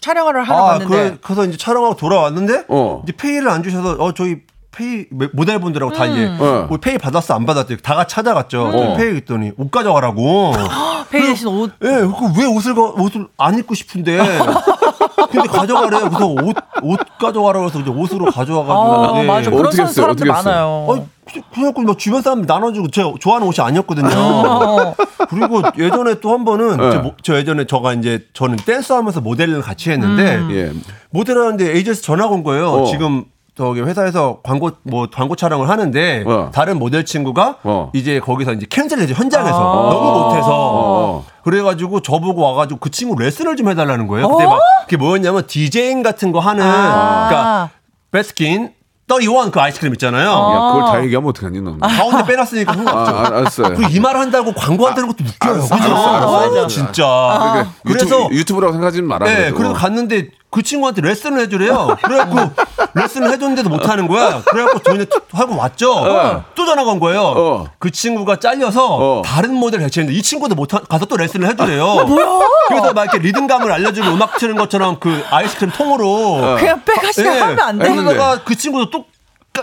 촬영을 0.00 0.34
하러 0.42 0.66
아, 0.66 0.78
갔는데 0.78 1.10
그, 1.12 1.18
그래서 1.20 1.44
이제 1.44 1.56
촬영하고 1.56 1.94
돌아왔는데 1.94 2.64
어. 2.68 3.02
이제 3.04 3.12
페이를 3.16 3.48
안 3.50 3.62
주셔서 3.62 3.90
어 4.00 4.12
저희 4.14 4.38
페이 4.76 5.06
모델분들하고 5.32 5.92
다 5.94 6.04
이제 6.04 6.26
어. 6.38 6.66
뭐 6.68 6.76
페이 6.78 6.98
받았어 6.98 7.34
안 7.34 7.46
받았대 7.46 7.78
다 7.78 7.94
같이 7.94 8.14
찾아갔죠. 8.14 8.62
어. 8.74 8.96
페이 8.96 9.16
했더니 9.16 9.52
옷 9.56 9.70
가져가라고. 9.70 10.52
페이 11.10 11.22
대신 11.22 11.48
옷 11.48 11.72
예, 11.82 11.88
그왜 11.88 12.46
옷을 12.46 12.74
가, 12.74 12.82
옷을 12.82 13.26
안 13.38 13.58
입고 13.58 13.74
싶은데. 13.74 14.18
근데 15.30 15.48
가져가래요. 15.48 16.10
그래서 16.10 16.26
옷, 16.26 16.56
옷 16.82 16.98
가져가라고 17.18 17.66
해서 17.66 17.80
이제 17.80 17.90
옷으로 17.90 18.26
가져와가지고. 18.26 19.16
아, 19.16 19.20
네. 19.20 19.26
맞아. 19.26 19.50
뭐 19.50 19.58
그런 19.58 19.68
어떻게 19.68 19.76
선- 19.82 19.86
했어요? 19.88 20.02
사람들 20.04 20.30
어떻게? 20.30 20.48
많아요. 20.50 20.86
아니, 20.90 21.42
그래갖고 21.54 21.82
막 21.82 21.98
주변 21.98 22.20
사람 22.22 22.42
나눠주고 22.42 22.90
제가 22.90 23.12
좋아하는 23.18 23.46
옷이 23.48 23.64
아니었거든요. 23.64 24.08
그리고 25.30 25.62
예전에 25.78 26.20
또 26.20 26.32
한 26.32 26.44
번은 26.44 26.76
네. 26.76 26.90
저, 26.92 27.00
모- 27.00 27.14
저 27.22 27.36
예전에 27.36 27.66
저가 27.66 27.94
이제 27.94 28.26
저는 28.34 28.56
댄스 28.56 28.92
하면서 28.92 29.20
모델을 29.22 29.62
같이 29.62 29.90
했는데 29.90 30.38
예. 30.50 30.72
모델 31.10 31.38
하는데 31.38 31.64
에이전시 31.76 32.02
전화가 32.02 32.34
온 32.34 32.42
거예요. 32.44 32.68
어. 32.70 32.86
지금 32.86 33.24
저기 33.56 33.80
회사에서 33.80 34.40
광고 34.42 34.72
뭐 34.82 35.08
광고 35.10 35.34
촬영을 35.34 35.70
하는데 35.70 36.24
어. 36.26 36.50
다른 36.52 36.78
모델 36.78 37.06
친구가 37.06 37.56
어. 37.62 37.90
이제 37.94 38.20
거기서 38.20 38.52
이제 38.52 38.66
cancel해줘 38.68 39.14
현장에서 39.14 39.56
아. 39.56 39.90
너무 39.90 40.24
못해서 40.24 40.48
어. 40.50 41.24
그래가지고 41.42 42.00
저보고 42.00 42.42
와가지고 42.42 42.80
그 42.80 42.90
친구 42.90 43.18
레슨을 43.18 43.56
좀 43.56 43.70
해달라는 43.70 44.08
거예요. 44.08 44.28
그때 44.28 44.44
막 44.44 44.60
그게 44.82 44.98
뭐였냐면 44.98 45.46
디제잉 45.46 46.02
같은 46.02 46.32
거 46.32 46.40
하는 46.40 46.62
아. 46.64 47.28
그러니까 47.28 47.70
베스킨 48.10 48.72
31그 49.08 49.56
아이스크림 49.58 49.92
있잖아요. 49.94 50.28
야, 50.28 50.72
그걸 50.72 50.84
다 50.84 51.04
얘기하면 51.04 51.30
어떡하니, 51.30 51.60
넌. 51.60 51.78
아, 51.80 51.86
가운데 51.86 52.24
빼놨으니까 52.24 52.72
상관없죠. 52.72 53.16
알았어요. 53.16 53.68
그리고 53.76 53.90
이말 53.92 54.16
한다고 54.16 54.52
광고한다는 54.52 55.08
것도 55.08 55.24
웃겨요. 55.24 55.62
그죠? 55.62 55.74
알았어, 55.74 56.08
알았어, 56.08 56.36
아, 56.36 56.42
알았어. 56.42 56.66
진짜. 56.66 57.04
그러니까 57.04 57.72
그래서 57.84 58.04
유튜브, 58.24 58.34
유튜브라고 58.34 58.72
생각하지 58.72 59.02
마라. 59.02 59.26
네, 59.26 59.34
그래도. 59.36 59.56
그래서 59.56 59.74
갔는데 59.74 60.30
그 60.56 60.62
친구한테 60.62 61.02
레슨을 61.02 61.40
해주래요. 61.42 61.98
그래갖고 62.02 62.50
레슨을 62.94 63.30
해줬는데도 63.32 63.68
못하는 63.68 64.08
거야. 64.08 64.40
그래갖고 64.40 64.78
저희는 64.78 65.04
하고 65.32 65.54
왔죠. 65.54 66.44
또 66.54 66.64
전화가 66.64 66.92
온 66.92 66.98
거예요. 66.98 67.20
어. 67.20 67.66
그 67.78 67.90
친구가 67.90 68.36
잘려서 68.36 68.96
어. 68.96 69.22
다른 69.22 69.52
모델 69.52 69.80
대체했는데 69.80 70.18
이 70.18 70.22
친구도 70.22 70.54
못 70.54 70.70
가서 70.88 71.04
또 71.04 71.18
레슨을 71.18 71.46
해주래요. 71.50 72.06
그래서 72.68 72.94
막 72.94 73.02
이렇게 73.02 73.18
리듬감을 73.18 73.70
알려주고 73.70 74.08
음악 74.08 74.38
치는 74.38 74.56
것처럼 74.56 74.98
그 74.98 75.22
아이스크림 75.28 75.72
통으로 75.72 76.56
그냥 76.58 76.82
빼가시가 76.86 77.30
네. 77.30 77.38
하면 77.38 77.60
안 77.60 77.78
돼. 77.78 77.90
그러다가 77.90 78.40
그 78.42 78.56
친구도 78.56 78.88
또 78.90 79.04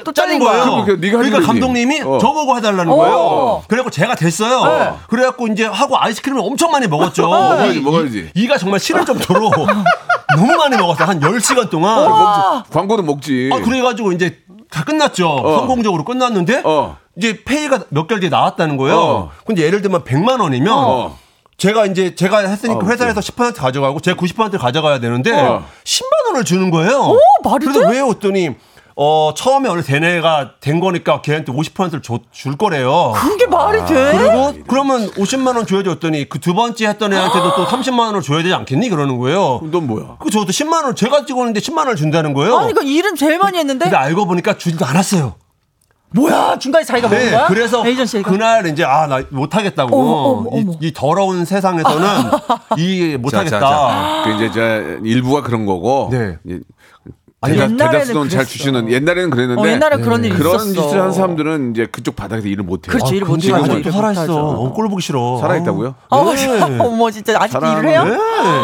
또 0.03 0.11
잘린 0.11 0.39
잘린 0.39 0.39
거야. 0.39 0.63
거예요. 0.65 0.79
하지 0.81 0.97
그러니까 0.99 1.17
그러지. 1.37 1.47
감독님이 1.47 2.01
어. 2.01 2.17
저보고 2.19 2.57
해달라는 2.57 2.91
어. 2.91 2.95
거예요. 2.95 3.63
그래갖고 3.67 3.91
제가 3.91 4.15
됐어요. 4.15 4.99
그래갖고 5.07 5.47
이제 5.47 5.65
하고 5.65 5.97
아이스크림을 5.99 6.41
엄청 6.43 6.71
많이 6.71 6.87
먹었죠. 6.87 7.23
먹어야지, 7.27 7.77
이- 7.77 7.81
먹어야지. 7.81 8.31
이, 8.33 8.47
가 8.47 8.57
정말 8.57 8.79
싫을 8.79 9.05
정도로 9.05 9.51
너무 10.35 10.55
많이 10.57 10.75
먹었어요. 10.77 11.07
한 11.07 11.19
10시간 11.19 11.69
동안. 11.69 12.09
먹지. 12.09 12.71
광고는 12.71 13.05
먹지. 13.05 13.49
아, 13.53 13.59
그래가지고 13.61 14.11
이제 14.13 14.39
다 14.71 14.83
끝났죠. 14.83 15.41
성공적으로 15.57 16.03
끝났는데 16.03 16.61
어. 16.65 16.97
이제 17.15 17.43
페이가 17.43 17.79
몇 17.89 18.07
개월 18.07 18.19
뒤에 18.21 18.29
나왔다는 18.29 18.77
거예요. 18.77 18.97
어. 18.99 19.31
근데 19.45 19.61
예를 19.63 19.81
들면 19.83 20.03
100만 20.03 20.41
원이면 20.41 20.73
어. 20.73 21.17
제가 21.57 21.85
이제 21.85 22.15
제가 22.15 22.39
했으니까 22.39 22.83
아, 22.83 22.89
회사에서 22.89 23.19
10% 23.21 23.55
가져가고 23.55 23.99
제가 23.99 24.19
90% 24.19 24.57
가져가야 24.57 24.99
되는데 24.99 25.31
어. 25.39 25.63
10만 25.83 26.27
원을 26.29 26.43
주는 26.43 26.71
거예요. 26.71 27.15
말이 27.43 27.65
그래서 27.67 27.81
돼? 27.87 27.91
왜 27.91 28.01
했더니 28.01 28.55
어 28.95 29.33
처음에 29.35 29.69
원래 29.69 29.81
대내가 29.81 30.51
된 30.59 30.79
거니까 30.79 31.21
걔한테 31.21 31.51
50%를 31.51 32.01
줘, 32.03 32.19
줄 32.31 32.57
거래요. 32.57 33.13
그게 33.15 33.47
말이 33.47 33.79
돼? 33.85 34.11
그리고 34.17 34.53
그러면 34.67 35.09
50만 35.11 35.55
원 35.55 35.65
줘야지 35.65 35.89
했더니 35.89 36.29
그 36.29 36.39
두 36.39 36.53
번째 36.53 36.87
했던 36.87 37.11
애한테도 37.13 37.55
또 37.55 37.65
30만 37.65 37.99
원을 37.99 38.21
줘야 38.21 38.43
되지 38.43 38.53
않겠니? 38.53 38.89
그러는 38.89 39.17
거예요. 39.17 39.61
넌 39.71 39.87
뭐야? 39.87 40.17
그 40.19 40.29
저도 40.29 40.47
10만 40.47 40.83
원 40.83 40.95
제가 40.95 41.25
찍었는데 41.25 41.59
10만 41.61 41.77
원을 41.79 41.95
준다는 41.95 42.33
거예요. 42.33 42.57
아니, 42.57 42.73
그 42.73 42.83
일은 42.83 43.15
제일 43.15 43.37
많이 43.39 43.57
했는데? 43.57 43.85
근데 43.85 43.95
알고 43.97 44.25
보니까 44.27 44.57
주지도 44.57 44.85
않았어요. 44.85 45.35
뭐야, 46.15 46.59
중간에 46.59 46.85
자기가 46.85 47.09
네, 47.09 47.31
거야? 47.31 47.47
그래서 47.47 47.83
에이전시가? 47.87 48.29
그날 48.29 48.67
이제 48.67 48.83
아 48.83 49.07
나 49.07 49.23
못하겠다고 49.31 49.99
어머, 49.99 50.11
어머, 50.11 50.49
어머. 50.51 50.71
이, 50.79 50.87
이 50.89 50.93
더러운 50.93 51.43
세상에서는 51.45 52.07
이 52.77 53.13
자, 53.13 53.17
못하겠다. 53.17 53.59
자, 53.59 53.65
자. 53.65 54.23
그 54.25 54.33
이제 54.35 54.51
저 54.53 54.61
일부가 55.03 55.41
그런 55.41 55.65
거고. 55.65 56.09
네. 56.11 56.37
아니, 57.43 57.57
대다, 57.57 57.91
대다수는 57.91 58.29
잘. 58.29 58.45
주시는 58.45 58.89
옛날에는 58.91 59.29
그랬는데 59.29 59.61
어, 59.61 59.67
옛날에 59.67 59.97
그런 59.97 60.23
일이 60.23 60.33
그런 60.35 60.55
있었어. 60.55 60.81
짓을 60.87 61.01
한 61.01 61.11
사람들은 61.11 61.71
이제 61.71 61.85
그쪽 61.91 62.15
바닥에서 62.15 62.47
일을 62.47 62.63
못 62.63 62.87
해요. 62.87 62.93
그렇지, 62.95 63.15
일을 63.15 63.27
못 63.27 63.43
해요. 63.43 63.55
아직도. 63.55 63.91
살아있어. 63.91 64.25
너무 64.27 64.71
꼴 64.73 64.87
보기 64.89 65.01
싫어. 65.01 65.37
살아 65.41 65.57
있다고요? 65.57 65.93
어, 66.09 66.33
네. 66.33 66.47
어머 66.79 67.11
진짜 67.11 67.35
아직도 67.39 67.59
사람은- 67.65 67.77
일을 67.79 67.89
해요? 67.89 68.03
네. 68.05 68.11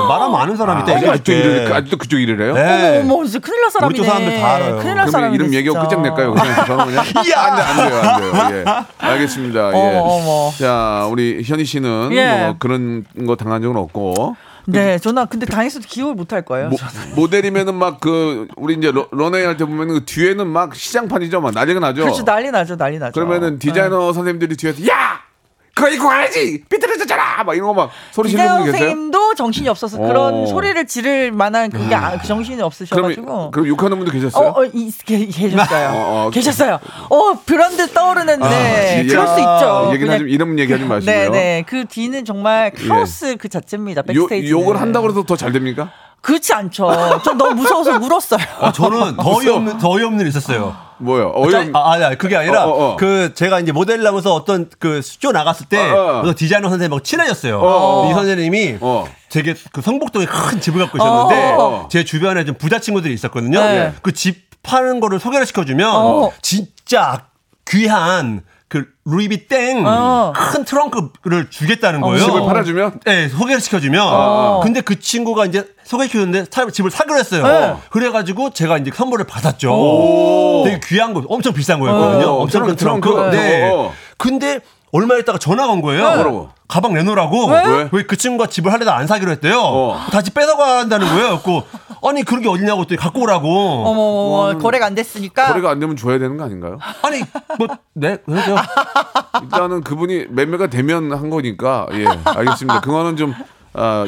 말하면 0.07 0.35
아는 0.41 0.55
사람이 0.57 0.81
있다. 0.83 1.09
아. 1.09 1.11
아직도 1.13 1.31
일을 1.31 1.73
아직도 1.73 1.97
그쪽 1.97 2.19
일을 2.19 2.41
해요? 2.41 2.53
네. 2.53 3.01
어머 3.03 3.15
어머 3.15 3.25
진짜 3.25 3.39
큰일 3.39 3.61
날 3.61 3.69
사람이네. 3.71 3.99
우리 3.99 4.05
쪽 4.05 4.11
사람들 4.11 4.39
다 4.39 4.47
알아요. 4.55 4.77
큰일 4.77 4.95
날 4.95 5.07
사람이네. 5.09 5.35
이름 5.43 5.53
얘기하고. 5.53 5.81
끝장낼까요? 5.87 6.33
그냥 6.33 6.65
저는 6.65 6.85
그냥 6.85 7.05
안, 7.35 7.55
돼, 7.55 7.61
안 7.61 7.89
돼요, 7.89 8.01
안 8.01 8.51
돼요. 8.51 8.63
예. 8.65 9.05
알겠습니다. 9.05 9.59
예. 9.73 9.97
어머, 9.97 9.99
어머. 10.13 10.51
자, 10.57 11.07
우리 11.11 11.41
현희 11.45 11.65
씨는 11.65 12.09
예. 12.13 12.37
뭐 12.45 12.55
그런 12.59 13.03
거 13.27 13.35
당한 13.35 13.61
적은 13.61 13.75
없고 13.77 14.35
네, 14.71 14.97
저는 14.99 15.27
근데 15.27 15.45
당했어도 15.45 15.86
기억을 15.88 16.15
못 16.15 16.32
할 16.34 16.43
거예요. 16.43 16.69
모, 16.69 16.77
모델이면은 17.15 17.75
막 17.75 17.99
그 17.99 18.47
우리 18.55 18.75
이제 18.75 18.91
러- 18.91 19.08
런웨이 19.12 19.43
할 19.45 19.58
때 19.58 19.65
보면 19.65 19.88
그 19.88 20.05
뒤에는 20.05 20.47
막 20.47 20.75
시장판이죠, 20.75 21.41
막 21.41 21.53
난리가 21.53 21.79
나죠. 21.79 22.01
그렇죠, 22.03 22.23
난리 22.23 22.51
나죠, 22.51 22.77
난리 22.77 22.97
나죠. 22.99 23.13
그러면은 23.13 23.60
디자이너 23.60 24.13
선생님들이 24.13 24.55
뒤에서 24.58 24.88
야 24.88 25.21
그거 25.79 25.89
입고 25.89 26.07
가야지 26.07 26.61
삐뚤어졌잖아 26.69 27.43
막 27.45 27.55
이런 27.55 27.67
거 27.67 27.73
막 27.73 27.91
소리 28.11 28.29
지르는 28.29 28.45
디자이너 28.47 28.63
분 28.63 28.71
계세요? 28.71 28.79
선생님도 28.89 29.35
정신이 29.35 29.69
없어서 29.69 29.97
어. 30.01 30.07
그런 30.07 30.45
소리를 30.47 30.85
지를 30.85 31.31
만한 31.31 31.69
그게 31.69 31.95
아, 31.95 32.17
그 32.17 32.27
정신이 32.27 32.57
그럼 32.57 32.65
없으셔가지고. 32.67 33.51
그럼 33.51 33.67
욕하는 33.67 33.97
분도 33.97 34.11
계셨어요? 34.11 34.49
어, 34.49 34.61
어, 34.61 34.65
이, 34.65 34.91
게, 35.05 35.25
계셨어요. 35.27 35.89
어, 35.89 36.25
어. 36.27 36.29
계셨어요. 36.29 36.79
어, 37.09 37.33
브랜드 37.45 37.87
떠오르는데, 37.93 38.45
아, 38.45 39.07
그럴 39.07 39.27
수 39.27 39.39
있죠. 39.39 39.89
얘기는 39.93 40.13
하지 40.13 40.23
이름 40.27 40.59
얘기하지 40.59 40.85
마시고요. 40.85 41.15
네, 41.15 41.29
네. 41.29 41.63
그 41.67 41.85
뒤는 41.85 42.25
정말 42.25 42.71
카오스 42.71 43.37
그 43.37 43.47
자체입니다. 43.47 44.01
요, 44.01 44.27
backstage. 44.27 44.51
욕을 44.51 44.81
한다고 44.81 45.09
해서 45.09 45.23
더 45.23 45.35
잘 45.37 45.51
됩니까? 45.53 45.91
그렇지 46.21 46.53
않죠. 46.53 47.21
좀 47.23 47.38
너무 47.38 47.55
무서워서 47.55 47.91
울었어요. 47.97 48.39
아, 48.60 48.71
저는 48.71 49.15
더 49.17 49.38
어이없는, 49.38 49.77
더 49.77 49.89
어이없는 49.91 50.19
일 50.21 50.27
있었어요. 50.27 50.75
뭐요? 50.97 51.32
짜- 51.49 51.60
어이없 51.60 51.75
아, 51.75 51.93
아니, 51.93 52.17
그게 52.17 52.36
아니라, 52.36 52.65
어, 52.65 52.69
어, 52.71 52.89
어. 52.91 52.95
그, 52.97 53.34
제가 53.34 53.62
이제 53.62 53.71
모델을 53.71 54.05
하면서 54.05 54.34
어떤 54.34 54.69
그 54.79 55.05
쇼 55.05 55.32
나갔을 55.32 55.67
때, 55.67 55.77
어, 55.89 56.17
어. 56.17 56.21
그래서 56.21 56.38
디자이너 56.38 56.67
선생님하고 56.69 57.01
친해졌어요. 57.03 57.60
어. 57.63 58.10
이 58.10 58.13
선생님이 58.13 58.77
어. 58.82 59.08
되게 59.29 59.55
그 59.71 59.82
성북동에 59.82 60.25
큰 60.25 60.60
집을 60.60 60.82
갖고 60.82 60.97
있었는데, 60.97 61.55
어. 61.58 61.88
제 61.89 62.03
주변에 62.03 62.43
좀 62.43 62.55
부자 62.55 62.79
친구들이 62.79 63.13
있었거든요. 63.13 63.60
네. 63.62 63.93
그집 64.01 64.49
파는 64.62 64.99
거를 64.99 65.19
소개를 65.21 65.45
시켜주면, 65.45 65.89
어. 65.95 66.32
진짜 66.41 67.27
귀한 67.65 68.41
그 68.69 68.86
루이비 69.05 69.47
땡, 69.47 69.84
어. 69.86 70.32
큰 70.36 70.63
트렁크를 70.63 71.49
주겠다는 71.49 72.01
거예요. 72.01 72.23
집을 72.23 72.41
팔아주면? 72.45 72.99
네, 73.03 73.27
소개를 73.27 73.60
시켜주면. 73.62 74.01
어. 74.08 74.60
근데 74.63 74.82
그 74.82 74.99
친구가 74.99 75.47
이제 75.47 75.67
소개시켰는데 75.86 76.45
사- 76.51 76.69
집을 76.69 76.91
사기로 76.91 77.17
했어요. 77.17 77.47
네. 77.47 77.75
그래가지고 77.89 78.51
제가 78.51 78.77
이제 78.77 78.91
선물을 78.93 79.25
받았죠. 79.25 80.62
되게 80.65 80.79
귀한 80.86 81.13
거, 81.15 81.23
엄청 81.29 81.53
비싼 81.53 81.79
거였거든요. 81.79 82.27
어, 82.27 82.41
엄청 82.43 82.63
큰 82.65 82.75
트렁크, 82.75 83.10
트렁크. 83.10 83.36
네. 83.36 83.69
어. 83.73 83.91
근데 84.17 84.60
얼마 84.91 85.15
있다가 85.17 85.38
전화가 85.39 85.71
온 85.73 85.82
거예요. 85.82 86.03
뭐라고? 86.03 86.49
가방 86.67 86.93
내놓으라고. 86.93 87.47
왜? 87.47 87.89
왜그 87.91 88.17
친구가 88.17 88.49
집을 88.49 88.71
하려다 88.71 88.95
안 88.95 89.08
사기로 89.08 89.32
했대요. 89.32 89.60
어. 89.60 89.99
다시 90.12 90.29
뺏어간다는 90.32 91.08
거예요. 91.08 91.39
그래서 91.43 91.63
아니 92.07 92.23
그런 92.23 92.41
게 92.41 92.47
어디냐고 92.49 92.85
또 92.85 92.95
갖고 92.95 93.21
오라고. 93.21 93.47
어머, 93.85 94.01
어머, 94.51 94.57
거래가 94.59 94.85
안 94.85 94.95
됐으니까. 94.95 95.47
거래가 95.47 95.69
안 95.71 95.79
되면 95.79 95.95
줘야 95.95 96.17
되는 96.17 96.38
거 96.38 96.43
아닌가요? 96.45 96.77
아니 97.01 97.19
뭐 97.57 97.67
네, 97.93 98.17
그래죠. 98.25 98.55
일단은 99.43 99.81
그분이 99.81 100.27
매매가 100.29 100.67
되면 100.67 101.12
한 101.13 101.29
거니까 101.29 101.88
예 101.93 102.05
알겠습니다. 102.25 102.81
그거는 102.81 103.15
좀 103.17 103.33
아, 103.73 104.05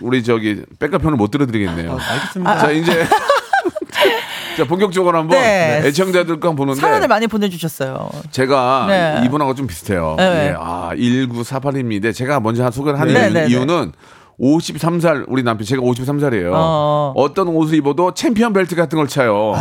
우리 0.00 0.22
저기 0.24 0.62
백가편을 0.78 1.16
못 1.16 1.30
들어드리겠네요. 1.30 1.98
알겠습니다. 1.98 2.58
자 2.58 2.70
이제 2.70 3.06
자 4.56 4.64
본격적으로 4.66 5.16
한번 5.18 5.38
네. 5.38 5.80
네, 5.80 5.88
애청자들과 5.88 6.48
한번 6.48 6.56
보는데 6.56 6.80
사연을 6.80 7.08
많이 7.08 7.26
보내주셨어요. 7.26 8.10
제가 8.30 8.86
네. 8.88 9.22
이분하고 9.24 9.54
좀 9.54 9.66
비슷해요. 9.66 10.14
네. 10.18 10.48
예, 10.50 10.54
아 10.58 10.90
1948입니다. 10.94 12.14
제가 12.14 12.40
먼저 12.40 12.70
소개를 12.70 13.00
하는 13.00 13.14
네, 13.14 13.20
이유- 13.26 13.32
네, 13.32 13.40
네. 13.44 13.48
이유는 13.50 13.92
53살 14.42 15.24
우리 15.28 15.42
남편 15.42 15.64
제가 15.64 15.80
53살이에요. 15.82 16.50
어. 16.52 17.12
어. 17.16 17.34
떤 17.34 17.48
옷을 17.48 17.76
입어도 17.76 18.12
챔피언 18.12 18.52
벨트 18.52 18.74
같은 18.74 18.96
걸 18.98 19.06
차요. 19.08 19.52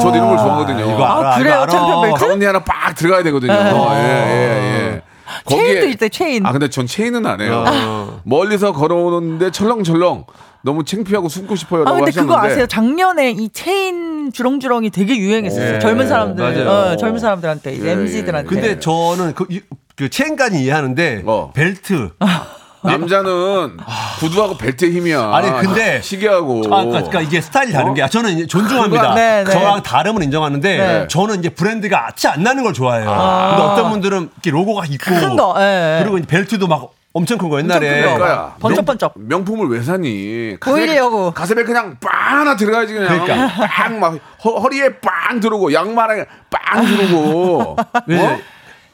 저도 0.00 0.14
이런 0.14 0.28
걸 0.28 0.38
좋아하거든요. 0.38 0.80
이거 0.94 1.04
알아, 1.04 1.34
아, 1.34 1.38
그래요? 1.38 1.54
이거 1.54 1.62
알아. 1.62 1.66
챔피언 1.72 2.02
벨트? 2.02 2.24
가운데 2.24 2.46
하나 2.46 2.64
빡 2.64 2.94
들어가야 2.94 3.22
되거든요. 3.24 3.52
예, 3.52 3.56
예, 3.98 4.92
예. 4.94 5.02
체인도 5.48 5.86
있대, 5.88 6.08
체인. 6.10 6.46
아 6.46 6.52
근데 6.52 6.68
전 6.70 6.86
체인은 6.86 7.26
안 7.26 7.40
해요. 7.40 7.64
어. 7.66 8.20
멀리서 8.24 8.72
걸어오는데 8.72 9.50
철렁철렁 9.50 10.26
너무 10.62 10.84
창피하고 10.84 11.28
숨고 11.28 11.54
아 11.54 11.56
싶어요라고 11.56 11.96
근데 11.96 12.10
하셨는데. 12.10 12.34
그거 12.34 12.46
아세요? 12.46 12.66
작년에 12.66 13.32
이 13.32 13.48
체인 13.50 14.32
주렁주렁이 14.32 14.90
되게 14.90 15.16
유행했었어요. 15.18 15.74
예, 15.74 15.78
젊은 15.80 16.06
사람들, 16.08 16.42
맞아요. 16.64 16.92
어, 16.92 16.96
젊은 16.96 17.18
사람들한테, 17.18 17.78
예, 17.84 17.90
MZ들한테. 17.92 18.48
근데 18.48 18.78
저는 18.80 19.34
그, 19.34 19.44
이- 19.50 19.60
그 19.96 20.08
체인까지 20.08 20.62
이해하는데 20.62 21.24
어. 21.26 21.50
벨트. 21.54 22.10
남자는 22.84 23.76
구두하고 24.20 24.56
벨트의 24.58 24.92
힘이야. 24.92 25.30
아니, 25.32 25.50
근데- 25.60 26.00
시계하고. 26.02 26.62
아, 26.66 26.68
그러니까, 26.84 26.92
그러니까 27.08 27.20
이게 27.22 27.40
스타일이 27.40 27.72
다른 27.72 27.90
어? 27.90 27.94
게 27.94 28.02
아, 28.02 28.08
저는 28.08 28.30
이제 28.32 28.46
존중합니다. 28.46 29.14
네, 29.14 29.44
네. 29.44 29.50
저랑 29.52 29.82
다름은 29.82 30.22
인정하는데 30.22 30.76
네. 30.76 31.08
저는 31.08 31.38
이제 31.40 31.48
브랜드가 31.48 32.08
티안 32.14 32.42
나는 32.42 32.62
걸 32.62 32.72
좋아해요. 32.72 33.06
근데 33.06 33.62
어떤 33.62 33.90
분들은 33.90 34.30
이렇게 34.34 34.50
로고가 34.50 34.84
있고 34.86 35.04
큰 35.14 35.36
거, 35.36 35.54
예. 35.58 36.00
그리고 36.02 36.18
이제 36.18 36.26
벨트도 36.26 36.66
막 36.66 36.90
엄청 37.16 37.38
큰 37.38 37.48
거 37.48 37.58
옛날에. 37.60 38.02
그러니까 38.02 38.56
번쩍번쩍. 38.58 39.12
명, 39.16 39.44
품을 39.44 39.68
왜 39.68 39.82
사니? 39.82 40.56
보이려고. 40.60 41.30
가슴에 41.30 41.62
그냥 41.62 41.96
빵 42.00 42.40
하나 42.40 42.56
들어가야지 42.56 42.92
그냥. 42.92 43.24
그러니까. 43.24 43.66
빵막 43.68 44.18
허리에 44.44 44.98
빵 44.98 45.38
들어오고 45.40 45.72
양말에 45.72 46.26
빵 46.50 46.84
들어오고. 46.84 47.76
네. 48.08 48.18
어? 48.20 48.38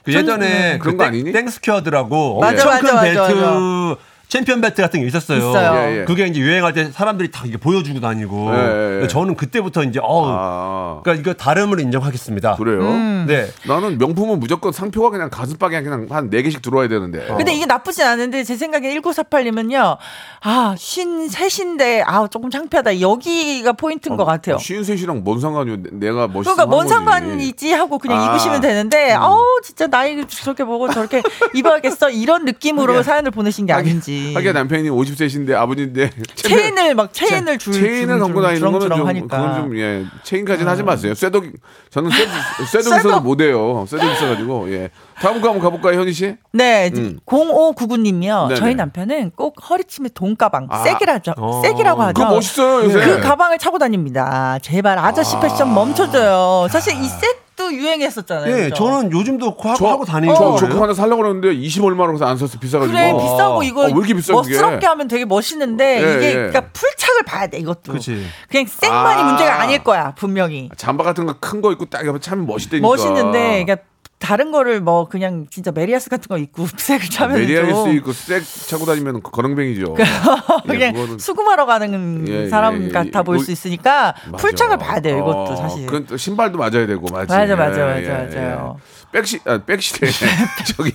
그 0.04 0.14
예전에 0.14 0.78
그런 0.78 0.96
그 0.96 0.96
거 0.96 1.04
땡- 1.04 1.08
아니니? 1.12 1.32
땡스퀘어드라고 1.32 2.40
맞아, 2.40 2.52
엄청 2.70 2.80
큰 2.80 2.94
맞아, 2.94 3.02
벨트 3.02 3.18
맞아, 3.18 3.96
챔피언 4.30 4.60
벨트 4.60 4.80
같은 4.80 5.00
게 5.00 5.06
있었어요. 5.06 5.38
있어요. 5.38 5.74
예, 5.90 6.00
예. 6.00 6.04
그게 6.04 6.26
이제 6.26 6.40
유행할 6.40 6.72
때 6.72 6.90
사람들이 6.92 7.30
다 7.32 7.42
이게 7.44 7.56
보여주고 7.58 8.00
다니고. 8.00 8.50
예, 8.54 8.58
예, 8.58 9.02
예. 9.02 9.08
저는 9.08 9.34
그때부터 9.34 9.82
이제 9.82 9.98
어우. 10.02 10.24
아, 10.28 11.00
그러니까 11.02 11.20
이거 11.20 11.34
다름을 11.36 11.80
인정하겠습니다. 11.80 12.54
그래요? 12.56 12.80
음. 12.80 13.24
네. 13.28 13.48
나는 13.66 13.98
명품은 13.98 14.38
무조건 14.40 14.72
상표가 14.72 15.10
그냥 15.10 15.28
가슴팍에 15.30 15.82
그냥 15.82 16.06
한 16.10 16.30
네 16.30 16.42
개씩 16.42 16.62
들어와야 16.62 16.86
되는데. 16.88 17.26
근데 17.36 17.52
이게 17.52 17.66
나쁘진 17.66 18.04
않은데 18.06 18.44
제 18.44 18.54
생각에 18.56 18.94
1948이면요. 19.00 19.96
아, 20.42 20.74
쉰 20.78 21.28
셋인데 21.28 22.02
아, 22.06 22.28
조금 22.30 22.50
창피하다. 22.50 23.00
여기가 23.00 23.72
포인트인 23.72 24.16
것 24.16 24.24
같아요. 24.24 24.58
쉬운셋이랑 24.58 25.24
뭔 25.24 25.40
상관이요? 25.40 25.76
내가 25.92 26.28
멋있어. 26.28 26.54
그러니까 26.54 26.66
뭔 26.66 26.86
상관이지 26.86 27.72
하고 27.72 27.98
그냥 27.98 28.20
아. 28.20 28.26
입으시면 28.30 28.60
되는데 28.60 29.10
아우 29.12 29.40
진짜 29.64 29.88
나이 29.88 30.24
저렇게 30.28 30.62
보고 30.64 30.88
저렇게 30.88 31.20
입어야겠어 31.54 32.10
이런 32.10 32.44
느낌으로 32.44 33.02
사연을 33.02 33.32
보내신 33.32 33.66
게 33.66 33.72
아닌지 33.72 34.19
하기야 34.34 34.52
남편이 34.52 34.90
50세신데 34.90 35.52
아버지인데 35.54 36.10
체인을 36.34 36.94
막 36.94 37.12
체인을 37.14 37.58
줄 37.58 37.72
체인을 37.72 38.18
갖고 38.18 38.40
다니는 38.42 38.60
거는 38.60 38.80
좀 38.80 38.88
주렁주렁하니까. 38.88 39.36
그건 39.36 39.54
좀 39.56 39.78
예. 39.78 40.04
체인까지는 40.22 40.70
하지 40.70 40.82
마세요. 40.82 41.14
쇠독 41.14 41.44
저는 41.90 42.10
쇠독 42.10 42.32
쇠독 42.68 42.86
있어도 42.94 43.08
쇠독. 43.08 43.22
못 43.22 43.40
해요. 43.40 43.84
쇠독 43.88 44.10
있어 44.12 44.26
가지고 44.28 44.70
예. 44.72 44.90
다음 45.20 45.40
거 45.40 45.48
한번 45.48 45.62
가 45.62 45.70
볼까요, 45.70 46.00
현희 46.00 46.12
씨? 46.14 46.36
네, 46.52 46.90
음. 46.96 47.18
0599님이요. 47.26 48.48
네네. 48.48 48.54
저희 48.60 48.74
남편은 48.74 49.32
꼭 49.36 49.56
허리춤에 49.68 50.08
돈가방, 50.14 50.68
아. 50.70 50.78
세기라죠. 50.82 51.34
어. 51.36 51.60
세기라고 51.62 52.00
하죠. 52.02 52.14
그거 52.22 52.34
멋있어요 52.34 52.84
요새. 52.84 53.00
그 53.04 53.20
가방을 53.20 53.58
차고 53.58 53.78
다닙니다. 53.78 54.58
제발 54.62 54.98
아저씨 54.98 55.38
패션 55.40 55.74
멈춰줘요. 55.74 56.68
사실 56.70 56.94
이셋 56.94 57.36
도 57.60 57.74
유행했었잖아요. 57.74 58.56
예, 58.56 58.62
그죠? 58.70 58.74
저는 58.76 59.12
요즘도 59.12 59.56
그거 59.56 59.68
하고, 59.70 59.78
저- 59.78 59.88
하고 59.88 60.04
다니고. 60.04 60.34
저 60.34 60.44
어. 60.50 60.56
조카 60.56 60.82
하나 60.82 60.94
살려고 60.94 61.22
그러는데 61.22 61.52
20 61.52 61.84
얼마라고 61.84 62.14
해서 62.16 62.24
안 62.24 62.36
샀어 62.38 62.58
비싸가지고. 62.58 62.96
그래 62.96 63.12
비싸고 63.12 63.62
이거 63.62 63.82
어, 63.82 63.84
왜 63.84 63.90
이렇게 63.90 64.14
비싸, 64.14 64.34
그게? 64.34 64.54
멋스럽게 64.54 64.86
하면 64.86 65.08
되게 65.08 65.24
멋있는데 65.24 65.96
예, 66.02 66.16
이게 66.16 66.28
예. 66.30 66.32
그러니까 66.34 66.60
풀착을 66.72 67.22
봐야 67.26 67.46
돼 67.46 67.58
이것도. 67.58 67.92
그치. 67.92 68.24
그냥 68.48 68.66
생만이 68.66 69.20
아. 69.22 69.24
문제가 69.26 69.60
아닐 69.60 69.82
거야 69.84 70.14
분명히. 70.14 70.68
잠바 70.76 71.04
같은 71.04 71.26
거 71.26 71.34
큰 71.40 71.60
거 71.60 71.72
입고 71.72 71.86
딱 71.86 72.00
하면 72.00 72.20
참 72.20 72.46
멋있다니까. 72.46 72.86
멋있는데 72.86 73.64
그러니까 73.64 73.76
다른 74.20 74.52
거를 74.52 74.80
뭐 74.82 75.08
그냥 75.08 75.46
진짜 75.50 75.72
메리아스 75.72 76.10
같은 76.10 76.28
거 76.28 76.36
입고 76.38 76.66
색을 76.76 77.08
차면 77.08 77.38
메리아스 77.38 77.72
좀 77.74 77.90
입고 77.96 78.12
색 78.12 78.44
차고 78.68 78.84
다니면 78.84 79.22
거렁뱅이죠. 79.22 79.94
그냥 80.68 80.80
예, 80.80 80.92
그거는- 80.92 81.18
수금하러 81.18 81.64
가는 81.66 82.24
예, 82.28 82.48
사람 82.48 82.82
예, 82.82 82.86
예. 82.86 82.90
같아 82.90 83.22
보일 83.22 83.36
뭐- 83.38 83.44
수 83.44 83.50
있으니까 83.50 84.14
맞아. 84.30 84.36
풀착을 84.36 84.76
봐야 84.76 85.00
돼요 85.00 85.18
이것도 85.18 85.38
어, 85.52 85.56
사실. 85.56 85.86
그건 85.86 86.06
또 86.06 86.16
신발도 86.18 86.58
맞아야 86.58 86.86
되고 86.86 87.00
맞지. 87.10 87.32
맞아, 87.32 87.56
맞아, 87.56 87.80
예, 87.80 87.84
맞아, 87.84 88.00
예, 88.00 88.08
맞아요. 88.44 88.76
예. 88.78 89.00
백시 89.12 89.40
아 89.44 89.58
백시대 89.58 90.06
저기 90.76 90.92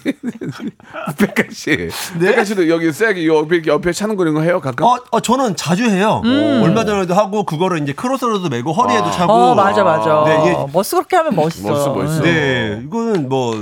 백가씨 1.18 1.90
네? 2.18 2.28
백가씨도 2.28 2.70
여기 2.70 2.92
색 2.94 3.26
옆에 3.26 3.62
옆에 3.66 3.92
차는 3.92 4.16
거 4.16 4.24
이런 4.24 4.36
거 4.36 4.42
해요 4.42 4.62
가끔. 4.62 4.86
어, 4.86 4.96
어, 5.12 5.20
저는 5.20 5.56
자주 5.58 5.84
해요. 5.90 6.22
얼마 6.24 6.86
전에도 6.86 7.14
하고 7.14 7.44
그거를 7.44 7.82
이제 7.82 7.92
크로스로도 7.94 8.48
메고 8.50 8.72
허리에도 8.72 9.12
차고. 9.12 9.34
음. 9.34 9.40
어 9.40 9.56
맞아 9.56 9.84
맞아. 9.84 10.24
네, 10.26 10.40
이게 10.44 10.56
멋스럽게 10.72 11.16
하면 11.18 11.36
멋있어. 11.36 11.68
멋있어, 11.70 11.94
멋있어. 11.94 12.22
네, 12.24 12.82
이거는 12.86 13.15
뭐 13.18 13.56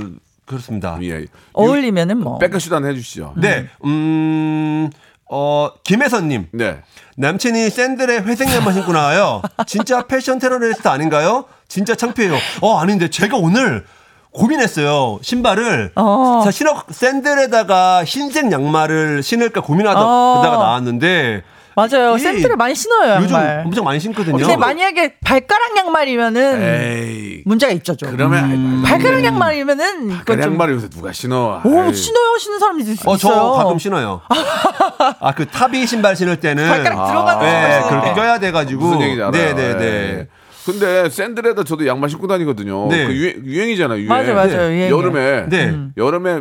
그렇습니다. 0.46 0.98
예. 1.02 1.26
어울리면은 1.52 2.18
뭐. 2.18 2.38
하나 2.74 2.88
해주시죠. 2.88 3.34
네, 3.36 3.68
음, 3.84 4.90
어, 5.30 5.70
김혜선님. 5.84 6.48
네. 6.52 6.82
남친이 7.16 7.70
샌들에 7.70 8.18
회색 8.18 8.50
양말 8.52 8.74
신고 8.74 8.92
나와요. 8.92 9.40
진짜 9.66 10.06
패션 10.06 10.38
테러리스트 10.38 10.86
아닌가요? 10.88 11.44
진짜 11.68 11.94
창피해요. 11.94 12.36
어, 12.60 12.78
아닌데 12.78 13.08
제가 13.08 13.36
오늘 13.36 13.84
고민했어요. 14.32 15.20
신발을 15.22 15.92
어. 15.94 16.42
자, 16.44 16.50
신어 16.50 16.82
샌들에다가 16.90 18.04
흰색 18.04 18.50
양말을 18.50 19.22
신을까 19.22 19.60
고민하다가 19.60 20.04
어. 20.04 20.42
나왔는데 20.42 21.44
맞아요. 21.76 22.16
이- 22.16 22.18
샌들을 22.20 22.56
많이 22.56 22.74
신어요, 22.74 23.16
요즘 23.22 23.34
양말. 23.34 23.62
엄청 23.66 23.84
많이 23.84 23.98
신거든요. 24.00 24.36
근데 24.38 24.56
만약에 24.56 25.14
발가락 25.24 25.76
양말이면은 25.76 26.62
에이. 26.62 27.42
문제가 27.44 27.72
있죠, 27.72 27.96
좀. 27.96 28.10
그러면 28.10 28.44
음. 28.52 28.82
발가락 28.84 29.24
양말이면은 29.24 30.10
좀 30.24 30.40
양말 30.42 30.70
요새 30.70 30.88
누가 30.88 31.12
신어? 31.12 31.60
오, 31.64 31.80
아이. 31.80 31.94
신어요, 31.94 32.38
신는 32.38 32.58
사람이 32.58 32.82
있- 32.82 32.88
있어요. 32.88 33.12
어, 33.12 33.16
저 33.16 33.28
가끔 33.52 33.78
신어요. 33.78 34.20
아, 35.20 35.34
그 35.34 35.46
탑이 35.46 35.86
신발 35.86 36.16
신을 36.16 36.40
때는 36.40 36.66
발가락 36.68 37.06
들어가는 37.08 37.40
네, 37.42 37.50
신발 37.52 37.72
신을 37.82 37.88
그렇게 37.90 38.08
때. 38.08 38.14
껴야 38.14 38.38
돼가지고. 38.38 38.84
무슨 38.84 39.00
얘기인지 39.02 39.22
알아요. 39.22 39.30
네네네. 39.32 39.84
예. 39.84 40.28
근데 40.64 41.10
샌들에다 41.10 41.62
저도 41.64 41.86
양말 41.86 42.08
신고 42.08 42.26
다니거든요. 42.26 42.88
네. 42.88 43.06
그 43.06 43.12
유행, 43.12 43.44
유행이잖아요. 43.44 43.98
유행. 43.98 44.08
맞아, 44.08 44.32
맞아요. 44.32 44.68
네. 44.70 44.88
여름에 44.90 45.46
네. 45.48 45.64
음. 45.66 45.92
여름에 45.96 46.40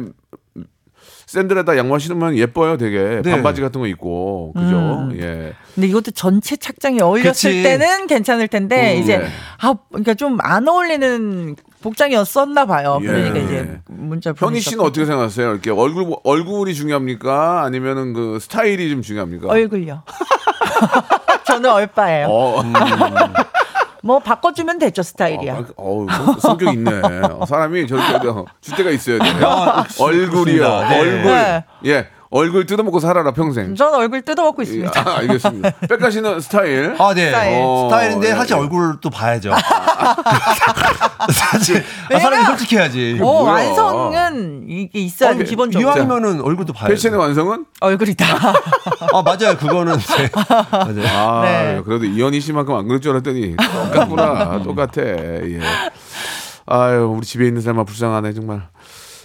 샌들에다 1.34 1.78
양말 1.78 2.00
신으면 2.00 2.38
예뻐요, 2.38 2.78
되게 2.78 3.22
네. 3.24 3.32
반바지 3.32 3.62
같은 3.62 3.82
거 3.82 3.88
입고 3.88 4.54
그죠? 4.54 4.76
음. 4.78 5.18
예. 5.20 5.54
근데 5.74 5.88
이것도 5.88 6.12
전체 6.12 6.56
착장에 6.56 7.00
어울렸을 7.02 7.32
그치. 7.32 7.64
때는 7.64 8.06
괜찮을 8.06 8.48
텐데 8.48 8.96
음, 8.96 9.02
이제 9.02 9.18
네. 9.18 9.28
아 9.60 9.74
그러니까 9.90 10.14
좀 10.14 10.38
안 10.42 10.68
어울리는 10.68 11.56
복장이었었나 11.82 12.66
봐요. 12.66 13.00
예. 13.02 13.08
그러니까 13.08 13.40
이제 13.40 13.80
문자 13.88 14.34
현희 14.38 14.60
씨는 14.60 14.84
어떻게 14.84 15.06
생각하세요? 15.06 15.52
이렇게 15.52 15.72
얼굴 15.72 16.16
얼굴이 16.24 16.74
중요합니까? 16.76 17.64
아니면은 17.64 18.14
그 18.14 18.38
스타일이 18.40 18.90
좀 18.92 19.02
중요합니까? 19.02 19.48
얼굴요. 19.50 20.04
저는 21.46 21.70
얼빠예요. 21.70 22.28
어, 22.30 22.62
뭐 24.04 24.20
바꿔주면 24.20 24.80
되죠 24.80 25.02
스타일이야. 25.02 25.56
어, 25.56 25.66
어우, 25.78 26.08
성- 26.10 26.40
성격 26.40 26.74
있네. 26.74 26.92
어, 27.32 27.46
사람이 27.46 27.88
저렇게 27.88 28.14
줄 28.60 28.76
때가 28.76 28.90
있어야 28.92 29.18
돼. 29.20 29.30
얼굴이요. 30.04 30.30
그렇습니다. 30.30 30.90
네. 30.90 31.00
얼굴. 31.00 31.24
네. 31.32 31.66
예. 31.86 32.08
얼굴 32.34 32.66
뜯어먹고 32.66 33.00
살아라 33.00 33.32
평생. 33.32 33.76
저는 33.76 33.94
얼굴 33.94 34.24
뜯어먹고 34.24 34.64
예, 34.64 34.64
있습니다. 34.64 35.04
아, 35.06 35.18
알겠습니다. 35.20 35.72
백가 35.88 36.10
씨는 36.10 36.40
스타일. 36.40 36.96
아, 36.98 37.14
네. 37.14 37.28
스타일. 37.28 37.62
어, 37.62 37.88
스타일인데 37.92 38.30
예, 38.30 38.32
사실 38.34 38.56
예. 38.56 38.60
얼굴도 38.60 39.10
봐야죠. 39.12 39.52
사실 41.32 41.84
아, 42.12 42.20
사람이 42.20 42.46
솔직해야지. 42.46 43.20
어, 43.22 43.24
뭐야. 43.24 43.54
완성은 43.54 44.66
이게 44.68 45.00
있어야 45.00 45.36
돼 45.36 45.44
기본적으로 45.44 45.88
이왕이면은 45.92 46.42
얼굴도 46.42 46.74
봐야죠. 46.74 46.92
패션의 46.96 47.20
완성은? 47.20 47.66
얼굴이다. 47.80 48.26
아 48.26 49.22
맞아요. 49.22 49.56
그거는 49.56 49.96
네. 49.96 50.30
맞아요. 50.72 51.08
아, 51.08 51.42
네. 51.44 51.82
그래도 51.86 52.06
이현희 52.06 52.42
씨만큼 52.42 52.76
안 52.76 52.88
그럴 52.88 53.00
줄 53.00 53.12
알았더니 53.12 53.56
똑같구나. 53.58 54.60
똑같아. 54.66 55.04
예. 55.04 55.60
아유, 56.66 57.14
우리 57.16 57.26
집에 57.28 57.46
있는 57.46 57.62
사람만 57.62 57.86
불쌍하네, 57.86 58.34
정말. 58.34 58.70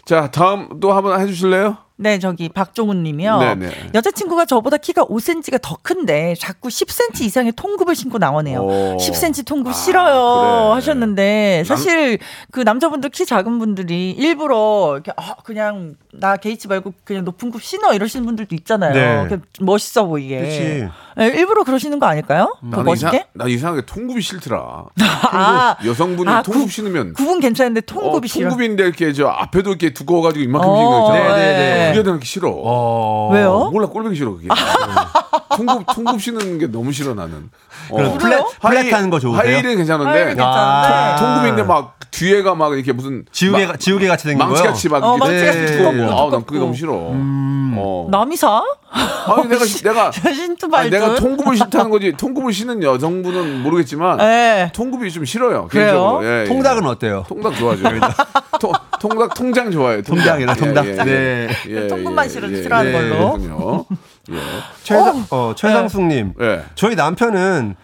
자, 0.04 0.30
다음 0.30 0.80
또 0.80 0.92
한번 0.92 1.18
해주실래요? 1.20 1.87
네, 2.00 2.20
저기 2.20 2.48
박종훈 2.48 3.02
님이요. 3.02 3.38
네네. 3.38 3.70
여자친구가 3.92 4.44
저보다 4.44 4.76
키가 4.76 5.06
5cm가 5.06 5.58
더 5.60 5.76
큰데 5.82 6.34
자꾸 6.38 6.68
10cm 6.68 7.22
이상의 7.22 7.52
통굽을 7.56 7.96
신고 7.96 8.18
나오네요. 8.18 8.60
오. 8.60 8.96
10cm 8.98 9.44
통굽 9.44 9.72
아, 9.72 9.72
싫어요 9.72 10.68
그래. 10.68 10.74
하셨는데 10.74 11.64
사실 11.66 12.18
그 12.52 12.60
남자분들 12.60 13.10
키 13.10 13.26
작은 13.26 13.58
분들이 13.58 14.12
일부러 14.12 14.92
이렇게 14.94 15.10
아, 15.16 15.34
그냥 15.42 15.96
나 16.12 16.36
개의치 16.36 16.68
말고 16.68 16.94
그냥 17.02 17.24
높은 17.24 17.50
굽 17.50 17.60
신어 17.62 17.92
이러시는 17.92 18.24
분들도 18.24 18.54
있잖아요. 18.54 19.26
네. 19.26 19.38
멋있어 19.60 20.06
보이게. 20.06 20.40
그치. 20.40 20.88
네, 21.18 21.26
일부러 21.26 21.64
그러시는 21.64 21.98
거 21.98 22.06
아닐까요? 22.06 22.54
더 22.70 22.76
나는 22.78 22.92
이상, 22.92 23.10
멋있게? 23.10 23.26
나 23.34 23.46
이상하게 23.48 23.86
통굽이 23.86 24.20
싫더라. 24.22 24.84
아, 25.32 25.76
여성분이 25.84 26.30
아, 26.30 26.42
통굽 26.42 26.62
굽- 26.62 26.70
신으면 26.72 27.12
굽은 27.14 27.40
괜찮은데 27.40 27.80
통굽이 27.80 28.26
어, 28.26 28.28
싫어. 28.28 28.48
통굽인데 28.50 28.84
이렇게 28.84 29.12
저 29.12 29.26
앞에도 29.26 29.70
이렇게 29.70 29.92
두꺼워가지고 29.92 30.44
이만큼 30.44 30.68
어, 30.70 31.12
있잖아. 31.12 31.34
네, 31.36 31.42
네, 31.42 31.56
네. 31.58 31.92
그게 31.96 32.08
나는 32.08 32.20
싫어. 32.22 32.50
어. 32.54 33.30
왜요? 33.32 33.70
몰라 33.72 33.88
꼴보기 33.88 34.14
싫어 34.14 34.32
그게. 34.34 34.46
통굽 35.56 35.86
통굽 35.92 36.20
신는 36.22 36.58
게 36.58 36.68
너무 36.68 36.92
싫어 36.92 37.14
나는. 37.14 37.50
어. 37.90 38.18
플랫 38.18 38.44
플랫한 38.60 39.10
거 39.10 39.18
좋으세요? 39.18 39.40
하이힐은 39.42 39.76
괜찮은데 39.76 40.10
하이힐은 40.10 40.36
괜찮은데. 40.36 40.42
아. 40.42 41.16
통굽인데 41.16 41.62
막 41.64 41.98
뒤에가 42.10 42.54
막 42.54 42.72
이렇게 42.74 42.92
무슨 42.92 43.24
지우개 43.32 43.66
막 43.66 43.78
지우개 43.80 44.06
같이 44.06 44.24
생긴 44.24 44.38
거요. 44.38 44.50
망치같이 44.50 44.88
막 44.88 45.02
어, 45.04 45.16
망치같이 45.16 45.58
네. 45.58 45.76
두껍고, 45.76 46.02
아우 46.04 46.30
난 46.30 46.40
두껍고. 46.40 46.44
그게 46.46 46.58
너무 46.60 46.74
싫어. 46.74 46.92
어. 46.94 48.08
남이사? 48.10 48.62
아니 48.90 49.48
내가 49.48 49.64
내가 49.64 50.10
신투 50.12 50.68
아니, 50.72 50.90
발전. 51.08 51.14
내가 51.14 51.20
통굽을 51.36 51.56
싫다는 51.56 51.90
거지 51.90 52.12
통굽을 52.12 52.52
신는 52.52 52.82
여성분은 52.82 53.62
모르겠지만 53.62 54.18
네. 54.18 54.70
통굽이 54.74 55.10
좀 55.12 55.24
싫어요. 55.24 55.68
그래요? 55.68 56.20
예, 56.22 56.42
예. 56.42 56.44
통닭은 56.46 56.86
어때요? 56.86 57.24
통닭 57.28 57.56
좋아하죠. 57.56 57.82
통, 58.60 58.72
통닭 59.00 59.34
통장 59.34 59.70
좋아해요. 59.70 60.02
통닭. 60.02 60.24
통닭이라, 60.24 60.54
통닭. 60.54 60.86
예, 60.86 60.90
예, 60.90 60.94
네. 61.04 61.48
예, 61.68 61.82
예, 61.84 61.86
통분만 61.88 62.24
예, 62.24 62.28
싫어- 62.28 62.50
예, 62.50 62.62
싫어하는 62.62 62.90
예, 62.90 62.92
걸로. 62.94 63.32
그렇군요. 63.38 63.84
예. 64.32 64.36
최상 64.82 65.24
어, 65.30 65.52
최상숙님. 65.56 66.34
예. 66.40 66.64
저희 66.74 66.94
남편은 66.96 67.76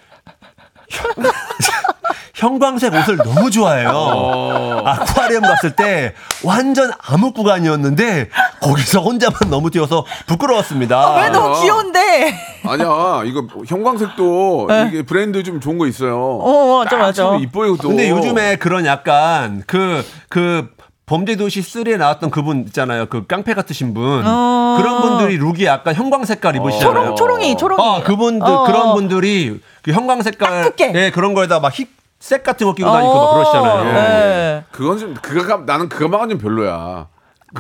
형광색 2.45 2.93
옷을 2.93 3.17
너무 3.17 3.51
좋아해요. 3.51 3.91
어. 3.95 4.83
아쿠아리움 4.85 5.43
갔을 5.43 5.75
때 5.75 6.13
완전 6.43 6.91
암흑 6.99 7.33
구간이었는데 7.33 8.29
거기서 8.61 9.01
혼자만 9.01 9.49
너무 9.49 9.71
뛰어서 9.71 10.05
부끄러웠습니다. 10.27 11.23
왜 11.23 11.31
너무 11.31 11.59
귀여운데? 11.63 12.35
아니야 12.65 13.23
이거 13.25 13.47
형광색도 13.67 14.69
이게 14.89 15.03
브랜드 15.03 15.43
좀 15.43 15.59
좋은 15.59 15.79
거 15.79 15.87
있어요. 15.87 16.11
네. 16.11 16.17
어, 16.17 16.79
맞아, 16.85 16.91
딱 16.91 16.99
맞아. 16.99 17.37
이뻐요 17.37 17.79
또. 17.79 17.89
근데 17.89 18.11
요즘에 18.11 18.57
그런 18.57 18.85
약간 18.85 19.63
그, 19.67 20.05
그, 20.29 20.69
범죄도시 21.07 21.61
3에 21.61 21.97
나왔던 21.97 22.31
그분 22.31 22.65
있잖아요. 22.67 23.07
그 23.07 23.27
깡패 23.27 23.55
같으신 23.55 23.93
분. 23.95 24.23
어. 24.25 24.77
그런 24.79 25.03
분들이 25.03 25.37
룩이 25.37 25.65
약간 25.65 25.95
형광 25.95 26.25
색깔 26.25 26.57
입으시잖아요. 26.57 27.15
초롱, 27.15 27.17
초롱이, 27.17 27.57
초롱이. 27.57 27.83
아, 27.83 28.03
그분들, 28.03 28.47
어. 28.47 28.65
그런 28.65 28.95
분들이 28.95 29.61
그 29.83 29.93
형광 29.93 30.23
색깔. 30.23 30.73
예, 30.95 31.11
그런 31.11 31.35
거에다 31.35 31.61
막 31.61 31.79
힙 31.79 32.04
색 32.25 32.43
같은 32.43 32.67
거 32.67 32.73
끼고 32.73 32.91
다니고 32.91 33.15
막 33.15 33.35
그러시잖아요. 33.35 33.87
예. 33.87 33.93
네. 33.93 34.65
그건 34.73 34.97
좀 34.97 35.13
그거 35.13 35.59
나는 35.59 35.91
그거만은 35.91 36.31
좀 36.31 36.39
별로야. 36.39 37.07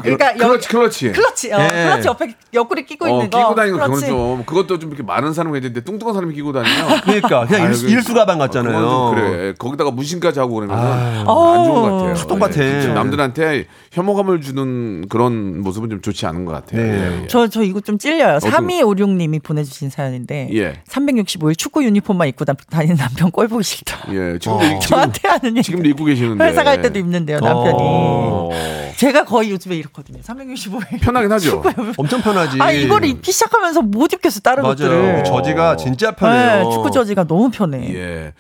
그러니까 0.02 0.33
클러치 0.35 0.68
클러치. 0.68 1.12
클러치, 1.12 1.52
어, 1.52 1.59
예. 1.62 1.68
클러치 1.85 2.09
옆에 2.09 2.35
옆구리 2.52 2.85
끼고 2.87 3.04
어, 3.07 3.09
있는 3.09 3.30
거. 3.30 3.38
끼고 3.38 3.54
다니는 3.54 3.78
거 3.78 3.85
그건. 3.87 4.00
좀 4.09 4.44
그것도 4.44 4.78
좀 4.78 4.90
이렇게 4.90 5.02
많은 5.02 5.33
사람이 5.33 5.57
있는데 5.59 5.83
뚱뚱한 5.83 6.14
사람이 6.14 6.35
끼고 6.35 6.52
다니면 6.52 7.00
그러니까 7.02 7.46
그냥 7.46 7.62
아유, 7.62 7.68
일수, 7.70 7.87
그- 7.87 7.92
일수 7.92 8.14
가방 8.14 8.38
같잖아요. 8.38 9.12
그래. 9.14 9.54
거기다가 9.59 9.90
무신까지 9.90 10.40
하고 10.40 10.54
그러면 10.54 10.76
안 10.78 11.24
좋은 11.64 11.74
것 11.74 11.83
같아요. 11.92 12.14
다 12.14 12.26
똑같아. 12.26 12.52
예, 12.64 12.80
진짜 12.80 12.94
남들한테 12.94 13.66
혐오감을 13.92 14.40
주는 14.40 15.07
그런 15.09 15.61
모습은 15.61 15.90
좀 15.90 16.00
좋지 16.02 16.26
않은 16.26 16.44
것 16.44 16.52
같아요. 16.52 16.83
네. 16.83 16.88
예, 16.94 17.22
예. 17.22 17.26
저, 17.28 17.46
저 17.48 17.62
이거 17.62 17.80
좀 17.80 17.98
찔려요. 17.98 18.37
어떤- 18.37 18.50
3256님이 18.50 19.42
보내주신 19.42 19.90
사연인데. 19.90 20.48
예. 20.54 20.80
365일 20.88 21.57
축구 21.57 21.85
유니폼만 21.85 22.28
입고 22.28 22.44
다, 22.44 22.54
다니는 22.70 22.96
남편 22.96 23.30
꼴 23.30 23.48
보기 23.48 23.62
싫다. 23.64 24.12
예, 24.12 24.38
지금도 24.38 24.64
어. 24.64 24.78
저한테 24.80 25.28
하는 25.28 25.57
얘기. 25.57 25.62
지금도 25.62 25.88
입고 25.88 26.04
계시는데 26.04 26.44
회사 26.44 26.64
갈 26.64 26.80
때도 26.83 26.98
입는데요, 26.98 27.38
남편이. 27.40 27.76
어. 27.80 28.50
제가 28.96 29.24
거의 29.24 29.50
요즘에 29.50 29.83
이렇거든요. 29.85 30.20
365일. 30.20 31.01
편하긴 31.03 31.31
하죠. 31.33 31.62
엄청 31.99 32.20
편하지. 32.23 32.61
아, 32.61 32.73
이걸 32.73 33.05
입기 33.05 33.33
시작하면서 33.33 33.83
못 33.83 34.12
입겠어, 34.12 34.40
다른 34.40 34.62
맞아요. 34.62 34.73
옷들을. 34.73 35.25
저지가 35.25 35.77
진짜 35.77 36.12
편해요. 36.12 36.64
네, 36.64 36.70
축구 36.70 36.90
저지가 36.90 37.25
너무 37.25 37.51
편해. 37.51 37.94
예. 37.94 38.33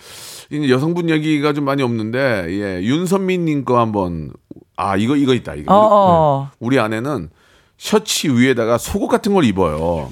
여성분 0.68 1.10
얘기가 1.10 1.52
좀 1.52 1.64
많이 1.64 1.82
없는데 1.82 2.46
예. 2.48 2.82
윤선미님 2.82 3.64
거 3.64 3.80
한번 3.80 4.30
아 4.76 4.96
이거 4.96 5.16
이거 5.16 5.34
있다 5.34 5.54
이거. 5.54 5.74
어, 5.74 5.88
어. 5.90 6.50
우리 6.60 6.78
아내는 6.78 7.30
셔츠 7.78 8.28
위에다가 8.28 8.78
속옷 8.78 9.10
같은 9.10 9.34
걸 9.34 9.44
입어요. 9.44 10.10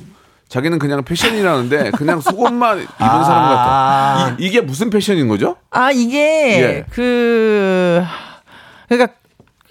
자기는 0.48 0.78
그냥 0.78 1.02
패션이라는데 1.02 1.92
그냥 1.92 2.20
속옷만 2.20 2.78
입은 2.80 2.88
사람 2.98 3.48
같아. 3.48 4.36
이, 4.38 4.44
이게 4.46 4.60
무슨 4.60 4.90
패션인 4.90 5.26
거죠? 5.28 5.56
아, 5.70 5.90
이게, 5.90 6.18
예. 6.60 6.84
그, 6.90 8.02
그러니까, 8.86 9.14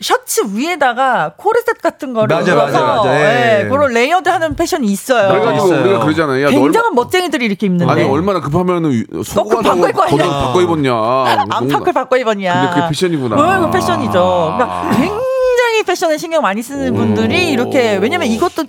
셔츠 0.01 0.41
위에다가 0.53 1.33
코르셋 1.37 1.81
같은 1.81 2.13
거를 2.13 2.35
맞아, 2.35 2.51
입어서 2.51 2.85
맞아, 2.85 2.95
맞아. 2.95 3.13
예. 3.15 3.63
예, 3.63 3.67
그런 3.69 3.93
layered 3.93 4.27
하는 4.27 4.55
패션이 4.55 4.87
있어요. 4.87 5.29
그래가지고 5.29 5.67
있어요. 5.67 5.81
우리가 5.83 5.99
그러잖아요. 5.99 6.45
야, 6.45 6.51
너 6.51 6.59
굉장한 6.59 6.95
멋쟁이들이 6.95 7.45
이렇게 7.45 7.67
얼마, 7.67 7.73
입는데 7.75 7.91
아니 7.93 8.03
얼마나 8.03 8.41
급하면은 8.41 9.05
속옷 9.23 9.63
바꿔 9.63 10.03
하냐. 10.03 10.27
바꿔 10.27 10.61
입었냐. 10.61 10.93
암파클 11.49 11.93
바꿔 11.93 12.17
입었냐. 12.17 12.53
근데 12.53 12.75
그게 12.75 12.87
패션이구나. 12.89 13.35
어, 13.35 13.65
그 13.65 13.71
패션이죠. 13.71 14.55
그러니까 14.57 14.89
굉장히 14.91 15.83
패션에 15.85 16.17
신경 16.17 16.41
많이 16.41 16.61
쓰는 16.61 16.93
분들이 16.95 17.51
이렇게 17.51 17.97
왜냐면 17.97 18.27
이것도 18.27 18.63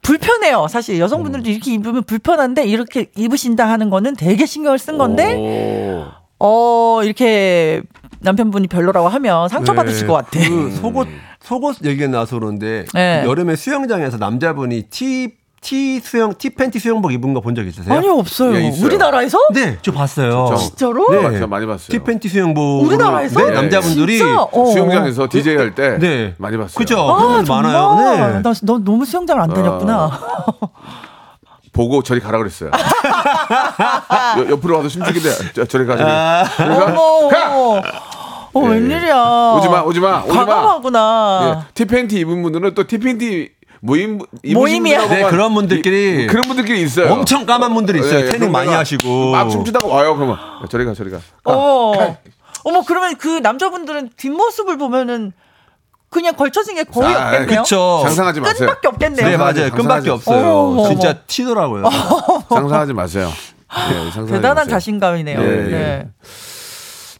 불편해요. 0.00 0.68
사실 0.70 0.98
여성분들도 0.98 1.50
이렇게 1.50 1.74
입으면 1.74 2.02
불편한데 2.04 2.64
이렇게 2.66 3.10
입으신다 3.14 3.68
하는 3.68 3.90
거는 3.90 4.16
되게 4.16 4.46
신경을 4.46 4.78
쓴 4.78 4.96
건데 4.96 5.34
오. 5.36 6.04
어 6.40 7.00
이렇게 7.02 7.82
남편분이 8.20 8.68
별로라고 8.68 9.08
하면 9.08 9.48
상처받으실 9.48 10.06
것 10.06 10.14
같아. 10.14 10.30
그 10.48 10.70
속옷 10.80 11.08
속옷 11.42 11.76
얘기가 11.84 12.08
나서 12.08 12.38
그런데 12.38 12.84
네. 12.94 13.22
여름에 13.24 13.56
수영장에서 13.56 14.16
남자분이 14.18 14.84
티 14.90 15.36
티 15.60 15.98
수영, 15.98 16.34
티 16.38 16.50
팬티 16.50 16.78
수영복 16.78 17.12
입은 17.12 17.34
거 17.34 17.40
본 17.40 17.52
적 17.56 17.66
있으세요? 17.66 17.92
아니요 17.92 18.12
없어요. 18.12 18.54
예, 18.54 18.68
있어요. 18.68 18.86
우리나라에서? 18.86 19.38
네, 19.52 19.76
저 19.82 19.90
봤어요. 19.90 20.54
진짜로? 20.56 21.04
네. 21.10 21.32
제가 21.32 21.48
많이 21.48 21.66
봤어요. 21.66 21.88
티 21.88 21.98
팬티 21.98 22.28
수영복. 22.28 22.84
우리나라에서? 22.84 23.44
네, 23.44 23.50
남자분들이 23.50 24.18
진짜? 24.18 24.40
어. 24.40 24.66
수영장에서 24.70 25.26
DJ 25.28 25.56
할때 25.56 25.98
네. 25.98 26.34
많이 26.38 26.56
봤어요. 26.56 26.76
그죠? 26.76 27.00
아? 27.00 27.42
많아요. 27.42 27.94
네. 27.96 28.40
나, 28.40 28.52
너 28.62 28.78
너무 28.78 29.04
수영장을 29.04 29.42
안 29.42 29.52
다녔구나. 29.52 30.20
보고 31.72 32.04
저리 32.04 32.20
가라 32.20 32.38
그랬어요. 32.38 32.70
여- 34.38 34.50
옆으로 34.50 34.76
와서 34.76 34.88
저- 35.54 35.64
저리 35.64 35.86
가 35.86 35.96
저리. 35.96 36.08
아. 36.08 36.44
저리 36.56 36.68
가. 36.76 36.84
어머, 36.86 37.28
가! 37.28 37.82
어, 38.64 38.68
웬일이야. 38.68 39.54
오지 39.58 39.68
마, 39.68 39.80
오지 39.82 40.00
마, 40.00 40.22
오지 40.22 40.28
마. 40.36 40.44
과감하구나. 40.44 41.64
예, 41.68 41.72
티팬티 41.74 42.18
입은 42.20 42.42
분들은 42.42 42.74
또 42.74 42.86
티팬티 42.86 43.50
모임 43.80 44.18
모임이야. 44.44 45.08
네, 45.08 45.22
그런 45.30 45.54
분들끼리 45.54 46.24
이- 46.24 46.26
그런 46.26 46.42
분들끼리 46.48 46.82
있어요. 46.82 47.12
엄청 47.12 47.46
까만 47.46 47.74
분들이 47.74 48.00
있어요. 48.00 48.20
태닝 48.30 48.30
그러다가 48.40 48.50
많이 48.52 48.70
하시고. 48.72 49.30
막 49.32 49.48
춤추다가 49.50 49.86
와요. 49.86 50.14
그러면 50.16 50.36
야, 50.36 50.66
저리 50.68 50.84
가, 50.84 50.94
저리 50.94 51.10
가. 51.10 51.18
가. 51.18 51.22
어. 51.44 52.16
어머, 52.64 52.82
그러면 52.84 53.16
그 53.16 53.28
남자분들은 53.38 54.10
뒷모습을 54.16 54.78
보면은 54.78 55.32
그냥 56.10 56.34
걸쳐진 56.34 56.74
게 56.74 56.84
거의 56.84 57.14
아, 57.14 57.26
없겠네요. 57.26 57.62
그쵸. 57.62 58.00
상상하지 58.02 58.40
마세요. 58.40 58.58
끈밖에 58.68 58.88
없겠네요. 58.88 59.28
네, 59.28 59.36
맞아요. 59.36 59.70
끈밖에. 59.70 60.10
없어요. 60.10 60.38
어머, 60.40 60.80
어머. 60.82 60.88
진짜 60.88 61.12
튀더라고요. 61.26 61.84
상상하지 62.48 62.94
마세요. 62.94 63.30
예, 63.90 63.94
상상하지 63.94 64.32
대단한 64.32 64.56
마세요. 64.56 64.70
자신감이네요. 64.72 65.38
예, 65.40 65.44
네. 65.46 66.08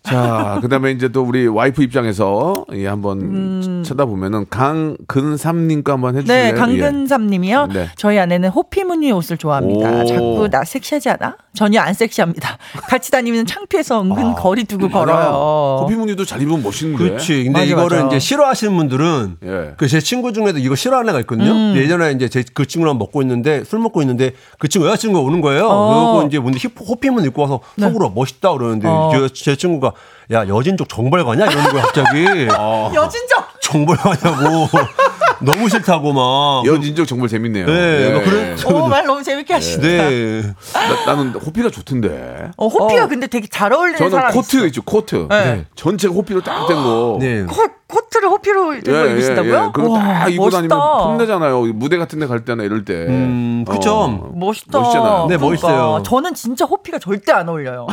예. 0.08 0.14
자, 0.14 0.58
그다음에 0.62 0.90
이제 0.92 1.08
또 1.08 1.22
우리 1.22 1.46
와이프 1.46 1.82
입장에서 1.82 2.64
예, 2.74 2.86
한번 2.86 3.20
음. 3.20 3.82
쳐다보면은 3.84 4.46
강근삼님과 4.50 5.92
한번 5.92 6.16
해주실래요? 6.16 6.52
네, 6.54 6.58
강근삼님이요. 6.58 7.66
네. 7.72 7.88
저희 7.96 8.18
아내는 8.18 8.50
호피무늬 8.50 9.12
옷을 9.12 9.36
좋아합니다. 9.36 10.02
오. 10.02 10.04
자꾸 10.06 10.48
나 10.50 10.64
섹시하지 10.64 11.10
않아? 11.10 11.36
전혀 11.54 11.80
안 11.80 11.94
섹시합니다. 11.94 12.58
같이 12.88 13.10
다니면 13.10 13.46
창피해서 13.46 14.02
은근 14.02 14.34
거리 14.34 14.64
두고 14.64 14.86
아, 14.86 14.88
걸어요. 14.90 15.78
호피무늬도 15.82 16.24
잘 16.24 16.40
입으면 16.42 16.62
멋있는데. 16.62 17.02
그렇지. 17.04 17.44
근데 17.44 17.50
맞아, 17.60 17.64
이거를 17.64 17.96
맞아. 18.04 18.06
이제 18.08 18.18
싫어하시는 18.18 18.76
분들은 18.76 19.36
예. 19.44 19.74
그제 19.76 20.00
친구 20.00 20.32
중에도 20.32 20.58
이거 20.58 20.74
싫어하는 20.74 21.10
애가 21.10 21.20
있거든요. 21.20 21.50
음. 21.50 21.74
예전에 21.76 22.12
이제 22.12 22.28
제 22.28 22.42
그 22.54 22.66
친구랑 22.66 22.98
먹고 22.98 23.20
있는데 23.22 23.62
술 23.64 23.78
먹고 23.78 24.00
있는데 24.02 24.32
그 24.58 24.68
친구 24.68 24.86
여자친구가 24.88 25.22
오는 25.24 25.40
거예요. 25.40 25.68
어. 25.68 26.12
그리고 26.14 26.26
이제 26.28 26.38
뭔데 26.38 26.58
힙- 26.58 26.72
호피문 26.88 27.24
입고 27.26 27.42
와서 27.42 27.60
속으로 27.78 28.10
멋있다 28.10 28.52
그러는데 28.54 28.88
어. 28.88 29.10
제, 29.12 29.28
제 29.32 29.54
친구가 29.56 29.92
야 30.30 30.46
여진족 30.46 30.88
정벌 30.88 31.24
가냐 31.24 31.46
이러는 31.46 31.70
거야 31.72 31.82
갑자기 31.82 32.24
여진적 32.94 33.60
정벌 33.62 33.96
가냐고 33.96 34.68
너무 35.40 35.68
싫다고 35.68 36.12
막. 36.12 36.66
여진족 36.66 37.06
정말 37.06 37.28
재밌네요. 37.28 37.64
네, 37.66 37.72
예. 38.08 38.12
뭐 38.12 38.22
그런 38.24 38.82
오, 38.82 38.88
말 38.88 39.06
너무 39.06 39.22
재밌게 39.22 39.54
하시네. 39.54 39.86
네. 40.10 40.42
나, 40.72 41.14
나는 41.14 41.30
호피가 41.32 41.70
좋던데. 41.70 42.50
어, 42.56 42.66
호피가 42.66 43.06
근데 43.06 43.28
되게 43.28 43.46
잘 43.46 43.72
어울리는 43.72 43.98
저는 43.98 44.10
사람이 44.10 44.34
코트 44.34 44.56
있어. 44.56 44.66
있죠, 44.66 44.82
코트. 44.82 45.28
네. 45.30 45.64
전체가 45.76 46.12
호피로 46.12 46.42
딱 46.42 46.66
된 46.66 46.76
거. 46.82 47.18
네. 47.22 47.44
코, 47.44 47.62
코트를 47.86 48.28
호피로 48.30 48.80
들고 48.80 49.10
입으신다고요? 49.12 49.70
그거 49.72 49.90
와, 49.90 50.00
딱 50.20 50.28
입고 50.28 50.44
멋있다. 50.46 50.58
다니면 50.68 50.78
폼내잖아요. 51.04 51.62
무대 51.74 51.98
같은 51.98 52.18
데 52.18 52.26
갈 52.26 52.44
때나 52.44 52.64
이럴 52.64 52.84
때. 52.84 52.94
음, 53.06 53.64
그쵸. 53.68 53.94
어. 53.94 54.32
멋있다. 54.34 54.76
멋있잖아요. 54.76 55.26
네, 55.28 55.36
그러니까. 55.36 55.46
멋있어요. 55.46 56.02
저는 56.04 56.34
진짜 56.34 56.64
호피가 56.64 56.98
절대 56.98 57.30
안 57.30 57.48
어울려요. 57.48 57.86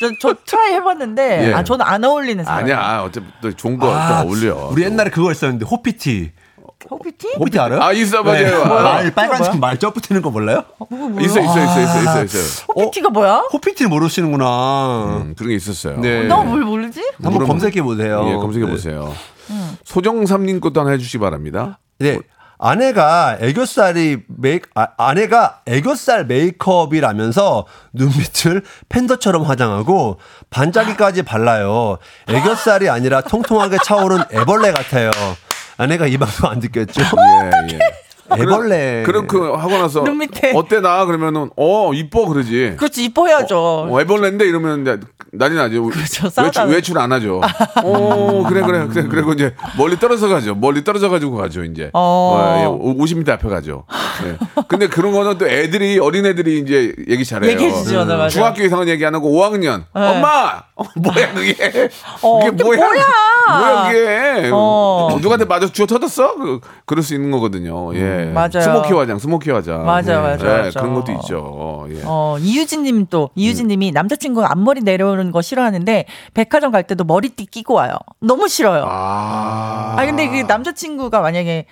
저, 0.00 0.10
저 0.20 0.34
try 0.44 0.72
해봤는데 0.74 1.48
예. 1.50 1.54
아 1.54 1.62
저는 1.64 1.84
안 1.84 2.04
어울리는 2.04 2.44
사람. 2.44 2.64
아니야. 2.64 3.02
어차피 3.02 3.26
또 3.42 3.52
좋은 3.54 3.78
거 3.78 3.94
아, 3.94 4.22
또 4.22 4.28
어울려. 4.28 4.68
우리 4.72 4.82
옛날에 4.84 5.10
그거 5.10 5.30
있었는데 5.32 5.64
호피티. 5.66 6.32
호피티? 6.90 7.34
호피티 7.38 7.58
알아요? 7.58 7.82
아, 7.82 7.92
있어, 7.92 8.22
맞아요. 8.22 8.46
네. 8.46 8.54
아, 8.54 8.82
말 8.82 9.10
빨간색 9.12 9.58
말 9.58 9.76
쪄 9.78 9.90
붙이는 9.92 10.22
거 10.22 10.30
몰라요? 10.30 10.62
있어, 11.20 11.40
있어, 11.40 11.64
있어, 11.64 11.82
있어, 11.82 12.00
있어, 12.02 12.22
있어. 12.24 12.64
호피티가 12.72 13.10
뭐야? 13.10 13.48
호피티 13.52 13.86
모르시는구나. 13.86 15.22
음, 15.24 15.34
그런 15.36 15.48
게 15.50 15.56
있었어요. 15.56 15.98
네. 16.00 16.24
너뭘 16.24 16.62
모르지? 16.62 17.02
한번 17.22 17.46
검색해 17.48 17.82
보세요. 17.82 18.24
예, 18.28 18.34
검색해 18.36 18.64
네. 18.64 18.70
보세요. 18.70 19.12
소정삼님 19.84 20.60
것도 20.60 20.80
하나 20.80 20.90
해주시기 20.92 21.18
바랍니다. 21.18 21.78
네. 21.98 22.18
아내가 22.58 23.38
애교살이 23.40 24.24
메이 24.26 24.60
아, 24.74 24.88
아내가 24.96 25.60
애교살 25.66 26.26
메이크업이라면서 26.26 27.66
눈빛을 27.92 28.62
팬더처럼 28.88 29.44
화장하고 29.44 30.18
반짝이까지 30.50 31.22
발라요. 31.22 31.98
애교살이 32.28 32.90
아니라 32.90 33.20
통통하게 33.20 33.78
차오른 33.84 34.18
애벌레 34.32 34.72
같아요. 34.72 35.10
아내가 35.76 36.06
이 36.08 36.18
방송 36.18 36.50
안 36.50 36.58
듣겠죠? 36.58 37.00
예, 37.70 37.74
예. 37.74 37.78
애벌레. 38.36 39.02
그럼 39.06 39.26
그 39.26 39.52
하고 39.52 39.78
나서 39.78 40.04
눈 40.04 40.18
밑에. 40.18 40.52
어때 40.54 40.80
나 40.80 41.04
그러면은 41.06 41.50
어 41.56 41.92
이뻐 41.94 42.26
그러지. 42.26 42.74
그렇지 42.76 43.04
이뻐야죠. 43.04 43.88
어, 43.90 44.00
애벌레인데 44.00 44.46
이러면 44.46 44.82
이제 44.82 45.00
난리 45.32 45.56
나죠. 45.56 45.84
그렇죠, 45.84 46.30
외출. 46.42 46.64
외출 46.66 46.98
안 46.98 47.12
하죠. 47.12 47.40
어 47.82 48.44
그래 48.48 48.62
그래 48.62 48.86
그래 48.88 49.06
그리고 49.08 49.32
이제 49.32 49.54
멀리 49.76 49.98
떨어져 49.98 50.28
가죠. 50.28 50.54
멀리 50.54 50.84
떨어져 50.84 51.08
가지고 51.08 51.36
가죠 51.36 51.64
이제. 51.64 51.90
어. 51.94 52.58
예, 52.60 52.66
50m 53.04 53.28
앞에 53.30 53.48
가죠. 53.48 53.84
예. 54.24 54.36
근데 54.68 54.88
그런 54.88 55.12
거는 55.12 55.38
또 55.38 55.46
애들이 55.46 55.98
어린 55.98 56.26
애들이 56.26 56.58
이제 56.60 56.94
얘기 57.08 57.24
잘해요. 57.24 57.50
얘기해 57.52 57.72
주죠, 57.72 58.04
맞아. 58.04 58.28
중학교 58.28 58.62
이상은 58.62 58.88
얘기 58.88 59.04
안 59.04 59.14
하고 59.14 59.30
5학년. 59.30 59.84
엄마 59.92 60.62
어, 60.78 60.84
뭐야 60.94 61.34
그게? 61.34 61.90
어, 62.22 62.38
그게 62.38 62.62
뭐야? 62.62 62.78
뭐야? 62.78 63.04
뭐야 63.48 63.88
그게? 63.90 64.50
어. 64.52 65.08
누구한테 65.20 65.44
맞아 65.44 65.66
주워 65.66 65.86
터졌어? 65.86 66.36
그, 66.36 66.60
그럴 66.86 67.02
수 67.02 67.14
있는 67.14 67.32
거거든요. 67.32 67.92
예. 67.96 68.26
맞아요. 68.26 68.62
스모키 68.62 68.92
화장, 68.92 69.18
스모키 69.18 69.50
화장. 69.50 69.84
맞아요, 69.84 70.22
맞아요, 70.22 70.38
예, 70.40 70.46
맞아요. 70.46 70.70
그런 70.70 70.94
것도 70.94 71.12
있죠. 71.12 71.86
예. 71.90 72.02
어, 72.04 72.36
이유진님 72.38 73.06
또 73.10 73.30
이유진님이 73.34 73.90
남자친구 73.90 74.44
앞머리 74.44 74.82
내려오는 74.82 75.32
거 75.32 75.42
싫어하는데 75.42 76.04
백화점 76.34 76.70
갈 76.70 76.84
때도 76.84 77.02
머리띠 77.02 77.46
끼고 77.46 77.74
와요. 77.74 77.94
너무 78.20 78.46
싫어요. 78.48 78.84
아, 78.86 79.96
아. 79.98 80.06
근데 80.06 80.28
그 80.28 80.42
남자친구가 80.46 81.20
만약에 81.20 81.66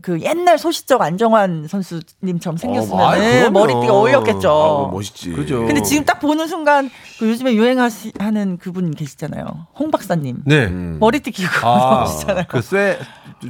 그 0.00 0.20
옛날 0.20 0.58
소시적 0.58 1.02
안정환 1.02 1.66
선수님처럼 1.68 2.56
생겼으면 2.56 3.18
그럼요. 3.18 3.50
머리띠가 3.50 3.92
어울렸겠죠. 3.92 4.48
아, 4.48 4.52
뭐 4.52 4.90
멋있지. 4.92 5.30
그죠. 5.30 5.66
근데 5.66 5.82
지금 5.82 6.04
딱 6.04 6.18
보는 6.18 6.48
순간 6.48 6.90
그 7.18 7.28
요즘에 7.28 7.54
유행하는 7.54 8.58
그분 8.58 8.90
계시잖아요. 8.92 9.44
홍 9.78 9.90
박사님. 9.90 10.38
네. 10.46 10.64
음. 10.66 10.96
머리띠 10.98 11.30
끼고 11.30 11.68
아, 11.68 12.04
나오시잖아요. 12.04 12.44
그쇠 12.48 12.98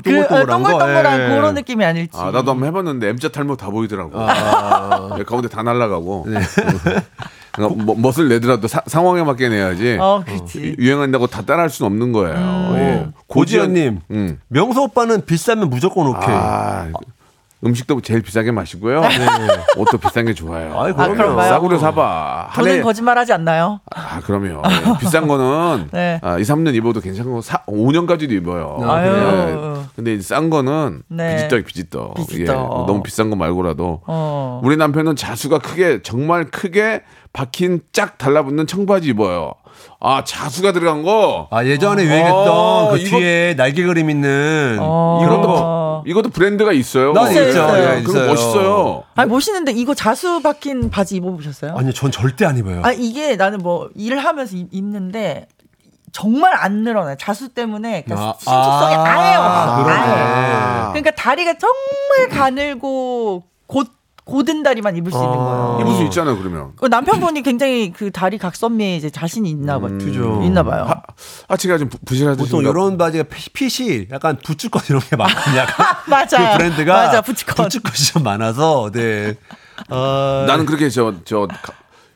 그 0.03 0.21
어, 0.21 0.27
동글동글한 0.27 1.21
예. 1.21 1.35
그런 1.35 1.55
느낌이 1.55 1.85
아닐지. 1.85 2.17
아, 2.19 2.31
나도 2.31 2.51
한번 2.53 2.67
해봤는데 2.69 3.09
M자 3.09 3.29
탈모 3.29 3.57
다 3.57 3.71
보이더라고. 3.71 4.13
아. 4.15 5.17
예, 5.19 5.23
가운데 5.23 5.49
다 5.49 5.63
날라가고. 5.63 6.27
그러니까 7.53 7.85
뭐, 7.85 7.95
멋을 7.97 8.29
내더라도 8.29 8.67
사- 8.69 8.83
상황에 8.87 9.23
맞게 9.23 9.49
내야지. 9.49 9.99
어, 10.01 10.23
그렇지. 10.27 10.75
유- 10.79 10.85
유행한다고 10.87 11.27
다 11.27 11.43
따라할 11.43 11.69
수는 11.71 11.91
없는 11.91 12.13
거예요. 12.13 12.75
예. 12.77 13.07
고지현님, 13.27 14.01
음. 14.11 14.41
명수 14.49 14.81
오빠는 14.83 15.25
비싸면 15.27 15.69
무조건 15.71 16.07
오케이. 16.09 16.29
아, 16.35 16.89
음식도 17.65 18.01
제일 18.01 18.23
비싸게 18.23 18.51
마시고요. 18.51 19.03
옷도 19.77 19.97
비싼 19.99 20.25
게 20.25 20.35
좋아요. 20.35 20.81
아이, 20.81 20.91
아, 20.97 21.09
그런가요? 21.09 21.49
싸구려 21.49 21.79
사봐. 21.79 22.47
한 22.51 22.65
저는 22.65 22.79
해- 22.79 22.83
거짓말하지 22.83 23.33
않나요? 23.35 23.79
아, 23.95 24.19
그럼요. 24.21 24.63
예, 24.69 24.99
비싼 24.99 25.29
거는 25.29 25.89
네. 25.93 26.19
아, 26.25 26.39
2, 26.39 26.43
3년 26.43 26.75
입어도 26.75 27.01
괜찮고 27.01 27.41
사, 27.41 27.59
5년까지도 27.67 28.33
입어요. 28.33 28.79
아유. 28.83 29.07
예. 29.79 29.83
근데 29.95 30.15
이제 30.15 30.23
싼 30.25 30.51
거는 30.51 31.03
네. 31.07 31.37
비지떡이 31.37 31.63
비지떡. 31.63 32.15
비지떡. 32.15 32.41
예, 32.41 32.53
너무 32.53 33.01
비싼 33.05 33.31
거 33.31 33.37
말고라도 33.37 34.01
어. 34.09 34.61
우리 34.65 34.77
남편은 34.77 35.15
자수가 35.15 35.59
크게 35.61 36.01
정말 36.03 36.47
크게 36.47 37.03
박힌 37.33 37.81
짝 37.93 38.19
달라붙는 38.19 38.67
청바지 38.67 39.09
입어요. 39.09 39.55
아 40.01 40.23
자수가 40.25 40.73
들어간 40.73 41.03
거. 41.03 41.49
아 41.51 41.65
예전에 41.65 42.05
유행했던 42.05 42.49
어, 42.49 42.89
그 42.93 42.99
이거- 42.99 43.17
뒤에 43.19 43.55
날개 43.57 43.83
그림 43.85 44.11
있는 44.11 44.79
어. 44.81 45.21
이런 45.23 45.39
이것도 45.39 45.49
거. 45.49 46.05
이것도 46.07 46.29
브랜드가 46.31 46.73
있어요. 46.73 47.13
나 47.13 47.31
있어요, 47.31 47.49
있어요. 47.49 47.97
예, 47.99 48.03
그거 48.03 48.19
있어요. 48.19 48.29
멋있어요. 48.29 49.03
아니 49.15 49.31
멋있는데 49.31 49.73
이거 49.73 49.95
자수 49.95 50.43
박힌 50.43 50.91
바지 50.91 51.17
입어보셨어요? 51.17 51.75
아니 51.77 51.93
전 51.95 52.11
절대 52.11 52.45
안 52.45 52.59
입어요. 52.59 52.83
아 52.85 52.93
이게 52.93 53.37
나는 53.37 53.59
뭐 53.59 53.89
일을 53.95 54.19
하면서 54.19 54.57
입- 54.57 54.69
입는데 54.73 55.47
정말 56.11 56.53
안 56.55 56.83
늘어나요. 56.83 57.17
자수 57.19 57.49
때문에 57.49 58.05
그 58.07 58.13
아, 58.15 58.35
신축성이 58.39 58.95
아, 58.95 59.05
아, 59.07 59.79
예요 59.79 59.85
그러네. 59.85 60.03
아예. 60.03 60.89
그러니까 60.91 61.11
다리가 61.13 61.55
정말 61.55 62.29
가늘고 62.39 63.45
곧 63.67 63.89
고든 64.25 64.63
다리만 64.63 64.97
입을 64.97 65.11
수 65.11 65.19
있는 65.19 65.31
거예요. 65.37 65.79
입을 65.81 65.95
수 65.97 66.03
있잖아요. 66.05 66.39
그러면. 66.39 66.73
그 66.77 66.87
남편분이 66.87 67.43
굉장히 67.43 67.93
그 67.93 68.11
다리 68.13 68.39
각선미에 68.39 68.97
이제 68.97 69.11
자신이 69.11 69.51
있나 69.51 69.81
봐요. 69.81 69.99
그죠. 69.99 70.41
있나 70.45 70.63
봐요. 70.63 70.85
하, 70.85 71.03
하체가 71.49 71.77
좀 71.79 71.89
부- 71.89 71.99
부실하듯이. 72.05 72.51
보통 72.51 72.63
이런 72.71 72.97
바지가 72.97 73.25
피- 73.25 73.51
핏이 73.51 74.07
약간 74.13 74.39
부츠컷 74.45 74.89
이런 74.91 75.01
게 75.03 75.17
많거든요. 75.17 75.57
약간 75.59 75.87
맞아. 76.07 76.53
그 76.53 76.59
브랜드가 76.59 76.95
맞아. 76.95 77.21
부츠컷. 77.21 77.57
부츠컷이 77.65 77.97
좀 78.13 78.23
많아서 78.23 78.91
네. 78.93 79.35
어, 79.91 80.45
나는 80.47 80.67
그렇게 80.67 80.89
저 80.89 81.15
저 81.25 81.49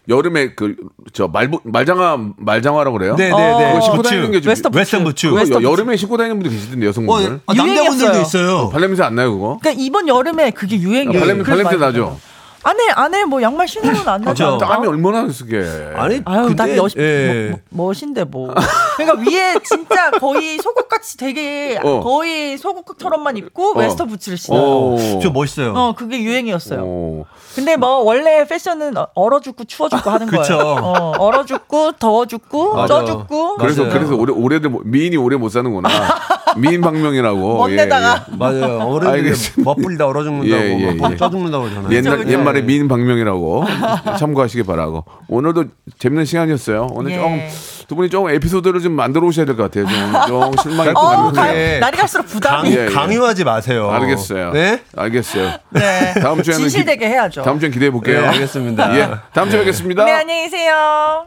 여름에 0.08 0.54
그 0.54 0.76
저 1.12 1.28
말부 1.28 1.60
말장화 1.64 2.18
말장화라고 2.36 2.98
그래요? 2.98 3.14
네네네. 3.16 3.68
그거 3.72 3.80
신고 3.80 3.96
부츠. 3.98 4.08
다니는 4.10 4.30
게 4.32 4.40
좀- 4.40 4.50
웨스턴 4.50 4.70
부츠. 4.72 4.78
웨스턴 4.78 5.04
부츠. 5.04 5.26
그거 5.28 5.40
웨스턴 5.40 5.62
여- 5.62 5.70
여름에 5.70 5.96
신고 5.96 6.16
다니는 6.16 6.38
분들 6.40 6.50
계시던데 6.56 6.86
어, 6.86 6.88
여성분들. 6.88 7.40
아, 7.46 7.54
남자분들도 7.54 8.04
유행이었어요. 8.04 8.20
있어요. 8.22 8.68
발냄새 8.70 9.02
안 9.02 9.14
나요 9.14 9.32
그거? 9.32 9.58
그러니까 9.60 9.82
이번 9.82 10.08
여름에 10.08 10.50
그게 10.50 10.76
유행이에요. 10.78 11.18
발냄 11.18 11.42
그래서 11.42 11.62
발냄새 11.64 11.76
나죠. 11.86 12.18
안에 12.64 12.88
안에 12.96 13.24
뭐 13.24 13.40
양말 13.40 13.68
신으면 13.68 13.96
안 14.08 14.20
나죠. 14.22 14.44
그렇죠. 14.44 14.58
땀이 14.58 14.88
얼마나 14.88 15.28
쓰게. 15.30 15.58
아니 15.94 16.20
아유, 16.24 16.52
나 16.56 16.64
그때 16.66 16.76
여, 16.76 16.88
예. 16.98 17.56
뭐, 17.70 17.86
멋인데 17.86 18.24
뭐. 18.24 18.52
그러니까 18.96 19.20
위에 19.30 19.54
진짜 19.62 20.10
거의 20.10 20.58
속옷같이 20.58 21.16
되게 21.16 21.78
어. 21.82 22.00
거의 22.00 22.58
속옷처럼만 22.58 23.36
입고 23.36 23.70
어. 23.76 23.78
웨스턴 23.78 24.08
부츠를 24.08 24.36
신어요. 24.36 24.60
오. 24.60 25.20
저 25.22 25.30
멋있어요. 25.30 25.74
어, 25.74 25.94
그게 25.94 26.20
유행이었어요. 26.20 26.80
오. 26.82 27.26
근데 27.56 27.76
뭐 27.76 27.96
원래 28.02 28.44
패션은 28.46 28.96
어- 28.98 29.08
얼어 29.14 29.40
죽고 29.40 29.64
추워 29.64 29.88
죽고 29.88 30.10
하는 30.10 30.26
그쵸. 30.26 30.58
거예요. 30.58 30.62
어, 30.82 31.12
얼어 31.18 31.44
죽고 31.44 31.92
더워 31.92 32.26
죽고. 32.26 32.86
쪄 32.86 33.04
죽고. 33.04 33.56
그래서 33.56 33.82
맞아요. 33.84 33.92
그래서 33.94 34.14
오래 34.14 34.32
오래들 34.32 34.68
못- 34.70 34.82
미인이 34.84 35.16
오래 35.16 35.36
못 35.36 35.48
사는구나. 35.48 35.88
미인 36.58 36.80
방명이라고. 36.82 37.56
먼데다가 37.58 38.26
맞아요. 38.38 38.78
어른들이. 38.80 39.32
멋불리다 39.64 40.06
얼어 40.06 40.22
죽는다고 40.22 40.62
예, 40.62 40.80
예, 40.80 40.92
막 40.94 41.12
예. 41.12 41.16
쪄 41.16 41.30
죽는다고 41.30 41.64
그러잖아요. 41.64 41.92
옛날. 41.96 42.28
옛말에 42.30 42.62
미인 42.62 42.88
방명이라고 42.88 43.64
참고하시기 44.18 44.62
바라고. 44.64 45.04
오늘도 45.28 45.64
재밌는 45.98 46.24
시간이었어요. 46.26 46.88
오늘 46.92 47.12
예. 47.12 47.16
두 47.88 47.94
분이 47.94 48.10
조금 48.10 48.30
에피소드를 48.30 48.80
좀 48.80 48.92
만들어 48.92 49.26
오셔야 49.26 49.46
될 49.46 49.54
것 49.56 49.70
같아요. 49.70 49.86
좀, 50.26 50.52
좀 50.52 50.52
실망했고 50.62 51.00
어. 51.00 51.30
가, 51.32 51.54
예. 51.56 51.78
날이 51.78 51.96
갈수록 51.96 52.24
부담이. 52.26 52.70
강, 52.74 52.80
예, 52.80 52.86
예. 52.86 52.92
강요하지 52.92 53.44
마세요. 53.44 53.88
알겠어요. 53.90 54.52
네? 54.52 54.82
알겠어요. 54.96 55.52
네. 55.70 56.14
다음 56.20 56.42
주에는 56.42 56.62
진실되게 56.68 57.06
해야죠. 57.06 57.42
다음 57.42 57.60
주엔 57.60 57.70
기대해 57.70 57.90
볼게요. 57.92 58.22
네, 58.22 58.26
알겠습니다. 58.28 58.98
예, 58.98 59.10
다음 59.32 59.50
주에 59.50 59.60
뵙겠습니다. 59.60 60.04
네, 60.04 60.12
안녕히 60.12 60.44
계세요. 60.44 61.26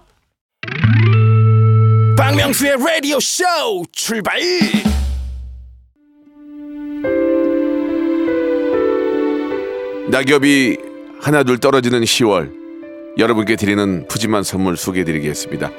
박명수의 2.17 2.75
라디오 2.85 3.19
쇼 3.21 3.43
출발 3.93 4.39
낙엽이 10.09 10.77
하나둘 11.21 11.59
떨어지는 11.59 12.01
10월 12.01 12.51
여러분께 13.17 13.55
드리는 13.55 14.07
푸짐한 14.07 14.43
선물 14.43 14.77
소개해 14.77 15.03
드리겠습니다. 15.05 15.69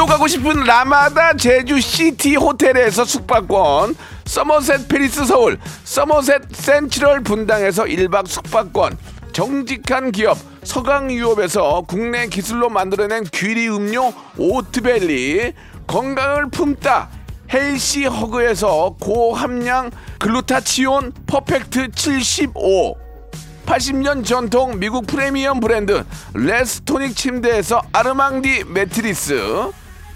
또 0.00 0.06
가고 0.06 0.26
싶은 0.26 0.64
라마다 0.64 1.34
제주 1.34 1.78
시티 1.78 2.36
호텔에서 2.36 3.04
숙박권, 3.04 3.94
서머셋 4.24 4.88
페리스 4.88 5.26
서울, 5.26 5.58
서머셋 5.84 6.54
센트럴 6.54 7.20
분당에서 7.20 7.84
1박 7.84 8.26
숙박권, 8.26 8.96
정직한 9.32 10.10
기업 10.10 10.38
서강유업에서 10.62 11.82
국내 11.86 12.28
기술로 12.28 12.70
만들어낸 12.70 13.24
귀리 13.24 13.68
음료 13.68 14.14
오트벨리, 14.38 15.52
건강을 15.86 16.48
품다 16.48 17.10
헬시 17.52 18.06
허그에서 18.06 18.96
고함량 18.98 19.90
글루타치온 20.18 21.12
퍼펙트 21.26 21.90
75 21.90 22.96
80년 23.66 24.24
전통 24.24 24.78
미국 24.78 25.06
프리미엄 25.06 25.60
브랜드 25.60 26.04
레스토닉 26.32 27.14
침대에서 27.14 27.82
아르망디 27.92 28.64
매트리스 28.64 29.72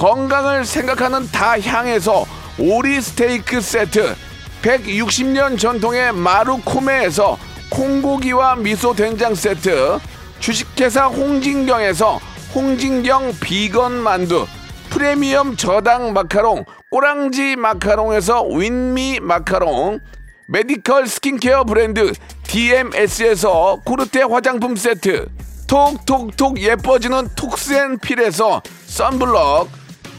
건강을 0.00 0.64
생각하는 0.64 1.30
다향에서 1.30 2.24
오리 2.58 3.02
스테이크 3.02 3.60
세트. 3.60 4.14
160년 4.62 5.58
전통의 5.58 6.14
마루코메에서 6.14 7.36
콩고기와 7.68 8.56
미소 8.56 8.94
된장 8.94 9.34
세트. 9.34 9.98
주식회사 10.38 11.04
홍진경에서 11.04 12.18
홍진경 12.54 13.34
비건 13.40 13.92
만두. 13.92 14.46
프리미엄 14.88 15.54
저당 15.54 16.14
마카롱 16.14 16.64
꼬랑지 16.90 17.56
마카롱에서 17.56 18.44
윈미 18.44 19.20
마카롱. 19.20 20.00
medical 20.48 21.08
스킨케어 21.08 21.64
브랜드 21.64 22.14
DMS에서 22.44 23.82
코르테 23.84 24.22
화장품 24.22 24.76
세트. 24.76 25.28
톡톡톡 25.66 26.58
예뻐지는 26.58 27.28
톡스앤필에서 27.36 28.62
썬블럭 28.86 29.79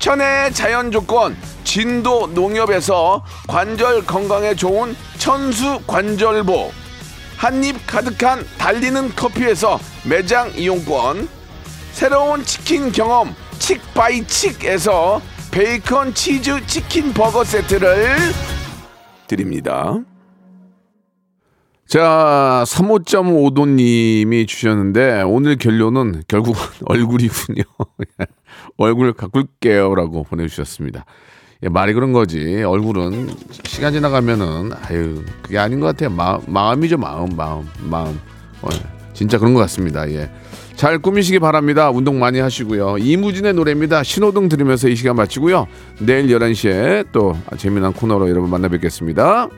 천혜의 0.00 0.54
자연 0.54 0.90
조건 0.90 1.36
진도 1.62 2.26
농협에서 2.28 3.22
관절 3.46 4.06
건강에 4.06 4.54
좋은 4.54 4.96
천수 5.18 5.82
관절보 5.86 6.72
한입 7.36 7.86
가득한 7.86 8.44
달리는 8.58 9.14
커피에서 9.14 9.78
매장 10.04 10.50
이용권 10.56 11.28
새로운 11.92 12.42
치킨 12.44 12.90
경험 12.90 13.34
칙바이칙에서 13.58 15.20
베이컨 15.50 16.14
치즈 16.14 16.66
치킨 16.66 17.12
버거 17.12 17.44
세트를 17.44 18.16
드립니다. 19.26 19.98
자, 21.90 22.62
35.5도님이 22.68 24.46
주셨는데 24.46 25.22
오늘 25.22 25.56
결론은 25.56 26.22
결국 26.28 26.54
얼굴이군요. 26.86 27.64
얼굴 28.78 29.12
가꿀게요라고 29.12 30.22
보내주셨습니다. 30.22 31.04
예, 31.64 31.68
말이 31.68 31.92
그런 31.92 32.12
거지. 32.12 32.62
얼굴은 32.62 33.30
시간 33.64 33.92
지나가면은 33.92 34.70
아유 34.84 35.24
그게 35.42 35.58
아닌 35.58 35.80
것 35.80 35.86
같아요. 35.86 36.10
마음, 36.10 36.40
마음이죠 36.46 36.96
마음, 36.96 37.36
마음, 37.36 37.68
마음. 37.82 38.20
어, 38.62 38.68
진짜 39.12 39.38
그런 39.38 39.52
것 39.52 39.58
같습니다. 39.62 40.08
예. 40.12 40.30
잘 40.76 41.00
꾸미시기 41.00 41.40
바랍니다. 41.40 41.90
운동 41.90 42.20
많이 42.20 42.38
하시고요. 42.38 42.98
이무진의 42.98 43.54
노래입니다. 43.54 44.04
신호등 44.04 44.48
들으면서 44.48 44.88
이 44.88 44.94
시간 44.94 45.16
마치고요. 45.16 45.66
내일 45.98 46.28
11시에 46.28 47.08
또 47.10 47.36
재미난 47.56 47.92
코너로 47.92 48.30
여러분 48.30 48.48
만나 48.48 48.68
뵙겠습니다. 48.68 49.48